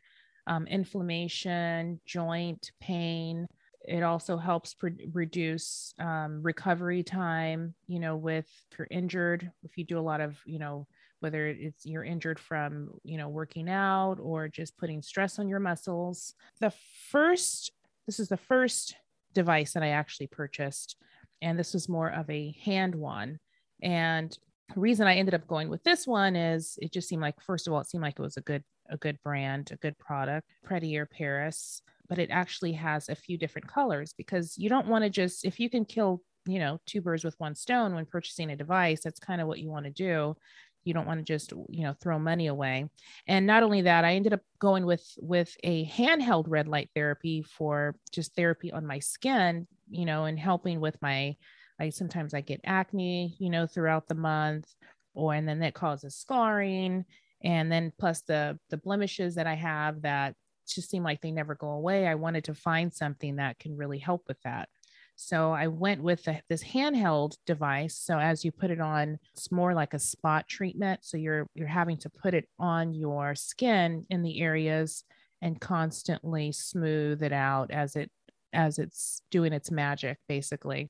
um, 0.48 0.68
inflammation, 0.68 2.00
joint 2.06 2.72
pain. 2.80 3.48
It 3.88 4.04
also 4.04 4.38
helps 4.38 4.74
pre- 4.74 5.10
reduce 5.14 5.94
um, 6.00 6.42
recovery 6.42 7.04
time, 7.04 7.75
you 7.88 8.00
know, 8.00 8.16
with 8.16 8.48
if 8.72 8.80
you're 8.80 8.88
injured, 8.90 9.52
if 9.64 9.78
you 9.78 9.84
do 9.84 10.00
a 10.00 10.02
lot 10.02 10.22
of, 10.22 10.38
you 10.46 10.60
know, 10.60 10.88
whether 11.20 11.48
it's 11.48 11.86
you're 11.86 12.04
injured 12.04 12.40
from, 12.40 12.90
you 13.04 13.18
know, 13.18 13.30
working 13.30 13.70
out 13.70 14.18
or 14.20 14.48
just 14.48 14.78
putting 14.78 15.02
stress 15.02 15.40
on 15.40 15.48
your 15.48 15.60
muscles. 15.60 16.34
The 16.60 16.74
first, 17.10 17.72
this 18.06 18.20
is 18.20 18.28
the 18.28 18.38
first 18.38 18.96
device 19.34 19.74
that 19.74 19.84
I 19.84 19.90
actually 19.90 20.28
purchased, 20.28 20.98
and 21.42 21.58
this 21.58 21.74
was 21.74 21.90
more 21.90 22.10
of 22.10 22.30
a 22.30 22.56
hand 22.64 22.96
one. 22.96 23.40
And 23.82 24.38
the 24.74 24.80
reason 24.80 25.08
I 25.08 25.16
ended 25.16 25.36
up 25.36 25.48
going 25.48 25.70
with 25.70 25.84
this 25.84 26.08
one 26.08 26.36
is 26.36 26.78
it 26.82 26.92
just 26.92 27.08
seemed 27.08 27.22
like, 27.22 27.40
first 27.42 27.68
of 27.68 27.74
all, 27.74 27.80
it 27.82 27.88
seemed 27.88 28.04
like 28.04 28.18
it 28.18 28.22
was 28.22 28.38
a 28.38 28.42
good 28.42 28.64
a 28.90 28.98
good 28.98 29.18
brand, 29.24 29.70
a 29.72 29.78
good 29.78 29.98
product, 29.98 30.48
Pretier 30.68 31.10
Paris, 31.10 31.82
but 32.08 32.20
it 32.20 32.30
actually 32.32 32.74
has 32.74 33.10
a 33.10 33.16
few 33.16 33.38
different 33.38 33.68
colors 33.68 34.14
because 34.18 34.58
you 34.58 34.70
don't 34.70 34.88
want 34.88 35.04
to 35.04 35.10
just, 35.10 35.46
if 35.46 35.60
you 35.60 35.70
can 35.70 35.86
kill, 35.86 36.22
you 36.46 36.60
know, 36.60 36.80
two 36.86 37.02
birds 37.02 37.24
with 37.24 37.40
one 37.40 37.56
stone 37.56 37.96
when 37.96 38.06
purchasing 38.06 38.52
a 38.52 38.56
device, 38.56 39.02
that's 39.04 39.20
kind 39.20 39.42
of 39.42 39.48
what 39.48 39.60
you 39.60 39.70
want 39.70 39.86
to 39.86 39.92
do. 39.92 40.36
You 40.84 40.94
don't 40.94 41.08
want 41.08 41.20
to 41.20 41.24
just, 41.24 41.52
you 41.70 41.84
know, 41.84 41.94
throw 41.94 42.20
money 42.20 42.46
away. 42.46 42.88
And 43.28 43.48
not 43.48 43.64
only 43.64 43.82
that, 43.82 44.06
I 44.06 44.14
ended 44.14 44.34
up 44.34 44.42
going 44.60 44.86
with 44.86 45.04
with 45.18 45.56
a 45.64 45.88
handheld 45.88 46.46
red 46.48 46.68
light 46.68 46.92
therapy 46.94 47.42
for 47.42 47.96
just 48.12 48.36
therapy 48.36 48.72
on 48.72 48.86
my 48.86 49.00
skin, 49.00 49.68
you 49.90 50.06
know, 50.06 50.26
and 50.26 50.38
helping 50.38 50.80
with 50.80 51.02
my 51.02 51.38
I 51.79 51.89
sometimes 51.89 52.34
I 52.34 52.41
get 52.41 52.62
acne, 52.63 53.36
you 53.39 53.50
know, 53.50 53.67
throughout 53.67 54.08
the 54.08 54.15
month, 54.15 54.74
or 55.15 55.34
and 55.34 55.48
then 55.48 55.60
that 55.60 55.74
causes 55.74 56.15
scarring 56.15 57.05
and 57.44 57.72
then 57.72 57.91
plus 57.98 58.22
the 58.22 58.60
the 58.70 58.77
blemishes 58.77 59.36
that 59.36 59.48
i 59.48 59.53
have 59.53 60.01
that 60.01 60.36
just 60.67 60.89
seem 60.89 61.03
like 61.03 61.22
they 61.22 61.32
never 61.32 61.55
go 61.55 61.70
away 61.70 62.08
i 62.08 62.15
wanted 62.15 62.44
to 62.44 62.53
find 62.53 62.94
something 62.94 63.38
that 63.38 63.58
can 63.60 63.75
really 63.77 64.00
help 64.00 64.24
with 64.27 64.41
that. 64.44 64.67
So 65.15 65.53
i 65.53 65.67
went 65.67 66.03
with 66.03 66.24
the, 66.25 66.41
this 66.50 66.63
handheld 66.63 67.38
device. 67.46 67.96
So 67.98 68.20
as 68.20 68.44
you 68.44 68.51
put 68.51 68.72
it 68.72 68.82
on 68.82 69.17
it's 69.32 69.51
more 69.51 69.74
like 69.74 69.94
a 69.94 70.00
spot 70.00 70.48
treatment. 70.48 71.00
So 71.03 71.15
you're 71.17 71.48
you're 71.55 71.67
having 71.67 71.98
to 72.00 72.10
put 72.10 72.34
it 72.34 72.50
on 72.60 72.94
your 72.94 73.34
skin 73.36 74.05
in 74.10 74.24
the 74.24 74.41
areas 74.41 75.05
and 75.41 75.62
constantly 75.62 76.51
smooth 76.51 77.24
it 77.24 77.32
out 77.32 77.72
as 77.72 77.96
it 77.96 78.12
as 78.51 78.77
it's 78.79 79.22
doing 79.32 79.53
its 79.53 79.72
magic 79.72 80.17
basically 80.27 80.89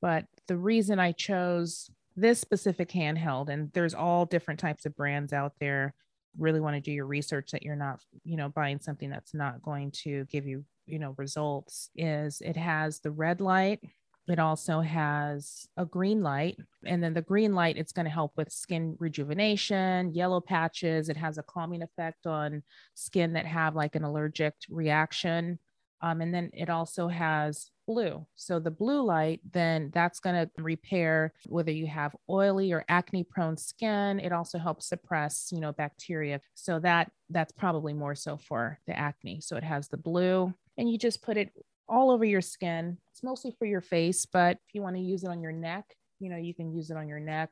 but 0.00 0.24
the 0.48 0.56
reason 0.56 0.98
i 0.98 1.12
chose 1.12 1.90
this 2.16 2.40
specific 2.40 2.90
handheld 2.90 3.48
and 3.48 3.70
there's 3.72 3.94
all 3.94 4.24
different 4.24 4.58
types 4.60 4.86
of 4.86 4.96
brands 4.96 5.32
out 5.32 5.52
there 5.60 5.94
really 6.38 6.60
want 6.60 6.74
to 6.74 6.80
do 6.80 6.92
your 6.92 7.06
research 7.06 7.50
that 7.50 7.62
you're 7.62 7.76
not 7.76 8.00
you 8.24 8.36
know 8.36 8.48
buying 8.48 8.78
something 8.80 9.10
that's 9.10 9.34
not 9.34 9.62
going 9.62 9.90
to 9.90 10.24
give 10.26 10.46
you 10.46 10.64
you 10.86 10.98
know 10.98 11.14
results 11.18 11.90
is 11.96 12.40
it 12.40 12.56
has 12.56 13.00
the 13.00 13.10
red 13.10 13.40
light 13.40 13.80
it 14.28 14.38
also 14.40 14.80
has 14.80 15.68
a 15.76 15.84
green 15.84 16.22
light 16.22 16.56
and 16.84 17.02
then 17.02 17.14
the 17.14 17.22
green 17.22 17.54
light 17.54 17.76
it's 17.76 17.92
going 17.92 18.04
to 18.04 18.10
help 18.10 18.32
with 18.36 18.52
skin 18.52 18.96
rejuvenation 18.98 20.12
yellow 20.14 20.40
patches 20.40 21.08
it 21.08 21.16
has 21.16 21.38
a 21.38 21.42
calming 21.42 21.82
effect 21.82 22.26
on 22.26 22.62
skin 22.94 23.32
that 23.32 23.46
have 23.46 23.74
like 23.74 23.94
an 23.94 24.04
allergic 24.04 24.54
reaction 24.68 25.58
um, 26.02 26.20
and 26.20 26.34
then 26.34 26.50
it 26.52 26.68
also 26.68 27.08
has 27.08 27.70
blue. 27.86 28.26
So 28.34 28.58
the 28.58 28.70
blue 28.70 29.02
light, 29.02 29.40
then 29.52 29.90
that's 29.94 30.20
going 30.20 30.34
to 30.34 30.50
repair 30.62 31.32
whether 31.46 31.70
you 31.70 31.86
have 31.86 32.16
oily 32.28 32.72
or 32.72 32.84
acne 32.88 33.24
prone 33.24 33.56
skin. 33.56 34.20
It 34.20 34.32
also 34.32 34.58
helps 34.58 34.88
suppress, 34.88 35.48
you 35.52 35.60
know, 35.60 35.72
bacteria. 35.72 36.40
So 36.54 36.78
that 36.80 37.10
that's 37.30 37.52
probably 37.52 37.92
more 37.92 38.14
so 38.14 38.36
for 38.36 38.78
the 38.86 38.98
acne. 38.98 39.40
So 39.40 39.56
it 39.56 39.64
has 39.64 39.88
the 39.88 39.96
blue 39.96 40.52
and 40.76 40.90
you 40.90 40.98
just 40.98 41.22
put 41.22 41.36
it 41.36 41.50
all 41.88 42.10
over 42.10 42.24
your 42.24 42.40
skin. 42.40 42.98
It's 43.12 43.22
mostly 43.22 43.54
for 43.58 43.66
your 43.66 43.80
face, 43.80 44.26
but 44.26 44.58
if 44.68 44.74
you 44.74 44.82
want 44.82 44.96
to 44.96 45.02
use 45.02 45.24
it 45.24 45.30
on 45.30 45.40
your 45.40 45.52
neck, 45.52 45.84
you 46.18 46.30
know, 46.30 46.36
you 46.36 46.54
can 46.54 46.72
use 46.72 46.90
it 46.90 46.96
on 46.96 47.08
your 47.08 47.20
neck. 47.20 47.50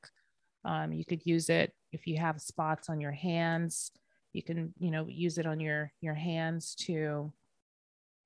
Um, 0.64 0.92
you 0.92 1.04
could 1.04 1.24
use 1.24 1.50
it 1.50 1.72
if 1.92 2.06
you 2.06 2.18
have 2.18 2.40
spots 2.40 2.88
on 2.88 3.00
your 3.00 3.12
hands. 3.12 3.92
You 4.32 4.42
can, 4.42 4.74
you 4.78 4.90
know, 4.90 5.06
use 5.08 5.38
it 5.38 5.46
on 5.46 5.60
your 5.60 5.92
your 6.00 6.14
hands 6.14 6.74
to 6.86 7.32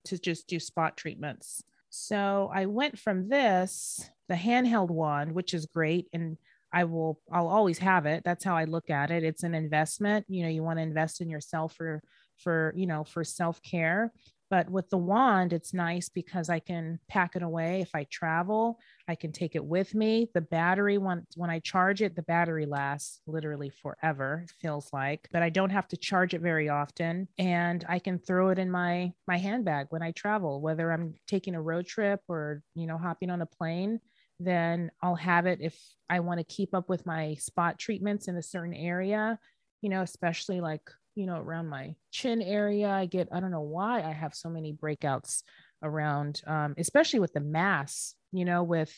to 0.07 0.19
just 0.19 0.47
do 0.47 0.59
spot 0.59 0.97
treatments. 0.97 1.63
So 1.91 2.51
I 2.53 2.67
went 2.67 2.99
from 2.99 3.29
this, 3.29 4.09
the 4.29 4.35
handheld 4.35 4.91
wand, 4.91 5.33
which 5.33 5.55
is 5.55 5.67
great. 5.67 6.09
And 6.13 6.37
I 6.73 6.85
will, 6.85 7.21
I'll 7.33 7.49
always 7.49 7.79
have 7.79 8.07
it. 8.07 8.23
That's 8.25 8.45
how 8.45 8.57
I 8.57 8.65
look 8.65 8.91
at 8.91 9.11
it. 9.11 9.25
It's 9.25 9.43
an 9.43 9.55
investment. 9.55 10.27
You 10.29 10.43
know, 10.43 10.51
you 10.51 10.63
want 10.63 10.79
to 10.79 10.83
invest 10.83 11.21
in 11.21 11.31
yourself 11.31 11.75
for, 11.75 12.03
for, 12.37 12.73
you 12.77 12.87
know, 12.87 13.05
for 13.05 13.25
self 13.25 13.63
care. 13.63 14.13
But 14.51 14.71
with 14.71 14.89
the 14.91 14.99
wand, 14.99 15.53
it's 15.53 15.75
nice 15.75 16.09
because 16.09 16.49
I 16.49 16.59
can 16.59 16.99
pack 17.09 17.37
it 17.37 17.43
away 17.43 17.81
if 17.81 17.91
I 17.95 18.05
travel. 18.11 18.79
I 19.07 19.15
can 19.15 19.33
take 19.33 19.55
it 19.55 19.65
with 19.65 19.95
me. 19.95 20.29
The 20.33 20.41
battery, 20.41 20.99
when, 20.99 21.27
when 21.37 21.51
I 21.51 21.59
charge 21.59 22.01
it, 22.03 22.17
the 22.17 22.23
battery 22.23 22.67
lasts 22.67 23.21
literally 23.27 23.71
forever, 23.71 24.45
it 24.45 24.53
feels 24.61 24.91
like, 24.93 25.29
but 25.33 25.43
I 25.43 25.51
don't 25.51 25.71
have 25.71 25.89
to 25.89 25.97
charge 25.97 26.35
it 26.35 26.41
very 26.41 26.69
often. 26.69 27.29
And 27.39 27.85
I 27.89 27.99
can 27.99 28.19
throw 28.19 28.49
it 28.49 28.59
in 28.59 28.71
my, 28.71 29.13
my 29.27 29.37
handbag 29.37 29.87
when 29.91 30.03
I 30.03 30.13
travel, 30.13 30.61
whether 30.61 30.91
I'm 30.93 31.15
taking 31.27 31.55
a 31.55 31.63
road 31.63 31.87
trip 31.87 32.21
or, 32.29 32.63
you 32.75 32.87
know, 32.87 32.99
hopping 32.99 33.31
on 33.31 33.43
a 33.43 33.47
plane 33.47 34.01
then 34.41 34.91
I'll 35.03 35.17
have 35.17 35.47
it 35.47 35.59
if 35.61 35.77
I 36.09 36.21
want 36.21 36.39
to 36.39 36.45
keep 36.45 36.75
up 36.75 36.89
with 36.89 37.07
my 37.07 37.35
spot 37.35 37.79
treatments 37.79 38.29
in 38.29 38.37
a 38.37 38.43
certain 38.43 38.75
area, 38.75 39.39
you 39.83 39.91
know, 39.91 40.03
especially 40.03 40.61
like 40.61 40.83
you 41.19 41.27
know, 41.27 41.37
around 41.37 41.69
my 41.69 41.97
chin 42.13 42.41
area. 42.41 42.89
I 42.89 43.07
get, 43.07 43.29
I 43.33 43.41
don't 43.41 43.51
know 43.51 43.61
why 43.61 44.03
I 44.03 44.13
have 44.13 44.37
so 44.37 44.49
many 44.49 44.73
breakouts 44.73 45.43
around, 45.83 46.43
um, 46.47 46.75
especially 46.79 47.19
with 47.19 47.33
the 47.33 47.41
mask, 47.41 48.15
you 48.31 48.45
know, 48.45 48.63
with 48.63 48.95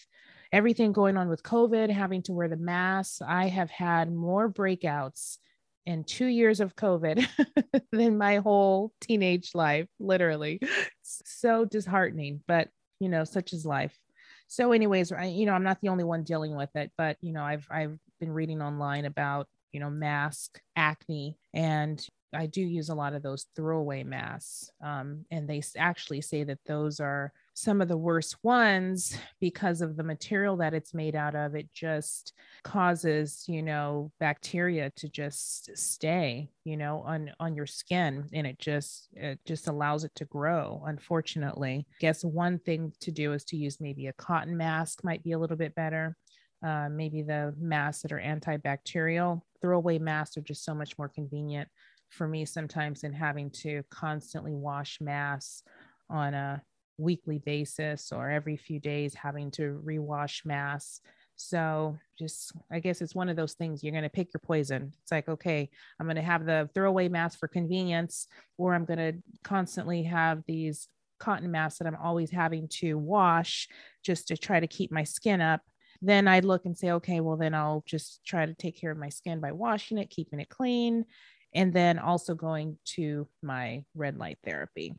everything 0.52 0.92
going 0.92 1.16
on 1.16 1.30
with 1.30 1.42
COVID, 1.42 1.88
having 1.88 2.22
to 2.24 2.34
wear 2.34 2.48
the 2.48 2.58
mask. 2.58 3.22
I 3.26 3.48
have 3.48 3.70
had 3.70 4.12
more 4.12 4.52
breakouts 4.52 5.38
in 5.86 6.04
two 6.04 6.26
years 6.26 6.60
of 6.60 6.76
COVID 6.76 7.26
than 7.92 8.18
my 8.18 8.36
whole 8.36 8.92
teenage 9.00 9.54
life, 9.54 9.88
literally. 9.98 10.60
so 11.02 11.64
disheartening, 11.64 12.42
but 12.46 12.68
you 13.00 13.08
know, 13.08 13.24
such 13.24 13.54
is 13.54 13.64
life. 13.64 13.98
So, 14.46 14.72
anyways, 14.72 15.10
I, 15.10 15.24
you 15.26 15.46
know, 15.46 15.52
I'm 15.52 15.62
not 15.62 15.80
the 15.80 15.88
only 15.88 16.04
one 16.04 16.22
dealing 16.22 16.54
with 16.54 16.74
it, 16.74 16.92
but 16.98 17.16
you 17.22 17.32
know, 17.32 17.42
I've 17.42 17.66
I've 17.70 17.96
been 18.18 18.32
reading 18.32 18.60
online 18.60 19.06
about 19.06 19.48
you 19.72 19.80
know, 19.80 19.90
mask 19.90 20.60
acne. 20.76 21.36
And 21.54 22.04
I 22.32 22.46
do 22.46 22.60
use 22.60 22.88
a 22.88 22.94
lot 22.94 23.14
of 23.14 23.22
those 23.22 23.46
throwaway 23.56 24.04
masks. 24.04 24.70
Um, 24.82 25.24
and 25.30 25.48
they 25.48 25.62
actually 25.76 26.20
say 26.20 26.44
that 26.44 26.60
those 26.66 27.00
are 27.00 27.32
some 27.54 27.80
of 27.80 27.88
the 27.88 27.96
worst 27.96 28.36
ones 28.42 29.18
because 29.40 29.80
of 29.80 29.96
the 29.96 30.04
material 30.04 30.56
that 30.58 30.72
it's 30.72 30.94
made 30.94 31.16
out 31.16 31.34
of. 31.34 31.54
It 31.54 31.68
just 31.74 32.32
causes, 32.62 33.44
you 33.48 33.62
know, 33.62 34.12
bacteria 34.20 34.90
to 34.96 35.08
just 35.08 35.76
stay, 35.76 36.50
you 36.64 36.76
know, 36.76 37.02
on, 37.04 37.32
on 37.40 37.54
your 37.54 37.66
skin. 37.66 38.28
And 38.32 38.46
it 38.46 38.58
just, 38.58 39.08
it 39.14 39.40
just 39.44 39.66
allows 39.66 40.04
it 40.04 40.12
to 40.16 40.24
grow, 40.26 40.84
unfortunately. 40.86 41.86
I 41.90 41.94
guess 41.98 42.24
one 42.24 42.60
thing 42.60 42.92
to 43.00 43.10
do 43.10 43.32
is 43.32 43.44
to 43.46 43.56
use 43.56 43.80
maybe 43.80 44.06
a 44.06 44.12
cotton 44.12 44.56
mask 44.56 45.02
might 45.02 45.24
be 45.24 45.32
a 45.32 45.38
little 45.38 45.56
bit 45.56 45.74
better. 45.74 46.16
Uh, 46.62 46.88
maybe 46.90 47.22
the 47.22 47.54
masks 47.58 48.02
that 48.02 48.12
are 48.12 48.20
antibacterial. 48.20 49.40
Throwaway 49.62 49.98
masks 49.98 50.36
are 50.36 50.42
just 50.42 50.64
so 50.64 50.74
much 50.74 50.98
more 50.98 51.08
convenient 51.08 51.68
for 52.10 52.28
me 52.28 52.44
sometimes 52.44 53.00
than 53.00 53.12
having 53.12 53.50
to 53.50 53.82
constantly 53.90 54.52
wash 54.52 55.00
masks 55.00 55.62
on 56.10 56.34
a 56.34 56.62
weekly 56.98 57.38
basis 57.38 58.12
or 58.12 58.30
every 58.30 58.56
few 58.56 58.78
days 58.78 59.14
having 59.14 59.50
to 59.52 59.80
rewash 59.84 60.44
masks. 60.44 61.00
So 61.36 61.96
just, 62.18 62.52
I 62.70 62.80
guess 62.80 63.00
it's 63.00 63.14
one 63.14 63.30
of 63.30 63.36
those 63.36 63.54
things 63.54 63.82
you're 63.82 63.92
going 63.92 64.02
to 64.02 64.10
pick 64.10 64.28
your 64.34 64.42
poison. 64.44 64.92
It's 65.00 65.10
like, 65.10 65.28
okay, 65.28 65.70
I'm 65.98 66.06
going 66.06 66.16
to 66.16 66.22
have 66.22 66.44
the 66.44 66.68
throwaway 66.74 67.08
mask 67.08 67.38
for 67.38 67.48
convenience, 67.48 68.26
or 68.58 68.74
I'm 68.74 68.84
going 68.84 68.98
to 68.98 69.14
constantly 69.42 70.02
have 70.02 70.42
these 70.46 70.88
cotton 71.18 71.50
masks 71.50 71.78
that 71.78 71.86
I'm 71.86 71.96
always 71.96 72.30
having 72.30 72.68
to 72.80 72.98
wash 72.98 73.68
just 74.04 74.28
to 74.28 74.36
try 74.36 74.60
to 74.60 74.66
keep 74.66 74.92
my 74.92 75.04
skin 75.04 75.40
up. 75.40 75.62
Then 76.02 76.26
I'd 76.28 76.44
look 76.44 76.64
and 76.64 76.76
say, 76.76 76.92
okay, 76.92 77.20
well, 77.20 77.36
then 77.36 77.54
I'll 77.54 77.84
just 77.86 78.24
try 78.24 78.46
to 78.46 78.54
take 78.54 78.80
care 78.80 78.90
of 78.90 78.98
my 78.98 79.10
skin 79.10 79.40
by 79.40 79.52
washing 79.52 79.98
it, 79.98 80.10
keeping 80.10 80.40
it 80.40 80.48
clean, 80.48 81.04
and 81.54 81.72
then 81.72 81.98
also 81.98 82.34
going 82.34 82.78
to 82.96 83.28
my 83.42 83.84
red 83.94 84.16
light 84.16 84.38
therapy. 84.44 84.94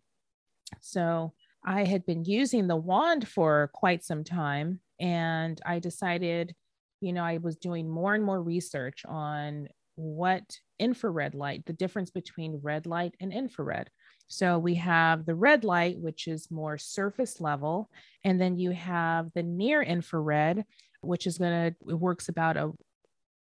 So 0.80 1.34
I 1.66 1.86
had 1.86 2.06
been 2.06 2.24
using 2.26 2.68
the 2.68 2.76
wand 2.76 3.28
for 3.28 3.72
quite 3.74 4.04
some 4.04 4.24
time, 4.24 4.80
and 5.00 5.60
I 5.66 5.80
decided, 5.80 6.56
you 7.02 7.14
know, 7.14 7.24
I 7.24 7.38
was 7.38 7.56
doing 7.58 7.90
more 7.90 8.14
and 8.14 8.24
more 8.24 8.42
research 8.42 9.04
on 9.08 9.68
what 9.96 10.44
infrared 10.80 11.36
light, 11.36 11.66
the 11.66 11.74
difference 11.74 12.10
between 12.10 12.62
red 12.64 12.86
light 12.86 13.16
and 13.20 13.34
infrared. 13.34 13.90
So 14.32 14.58
we 14.58 14.76
have 14.76 15.26
the 15.26 15.36
red 15.36 15.66
light, 15.66 16.00
which 16.00 16.26
is 16.30 16.50
more 16.50 16.78
surface 16.78 17.42
level, 17.42 17.90
and 18.24 18.40
then 18.40 18.58
you 18.58 18.72
have 18.72 19.30
the 19.34 19.44
near 19.44 19.82
infrared, 19.82 20.64
which 21.02 21.28
is 21.28 21.38
going 21.38 21.76
to, 21.86 21.96
works 21.98 22.30
about 22.30 22.56
a 22.56 22.72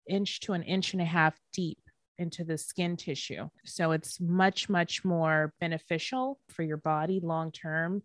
inch 0.09 0.41
to 0.41 0.55
an 0.55 0.63
inch 0.63 0.95
and 0.95 1.03
a 1.03 1.05
half 1.05 1.39
deep 1.53 1.79
into 2.17 2.45
the 2.45 2.57
skin 2.57 2.97
tissue. 2.97 3.51
So 3.67 3.93
it's 3.93 4.21
much, 4.23 4.71
much 4.71 5.05
more 5.05 5.53
beneficial 5.61 6.41
for 6.49 6.63
your 6.63 6.79
body 6.79 7.21
long 7.23 7.53
term. 7.53 8.03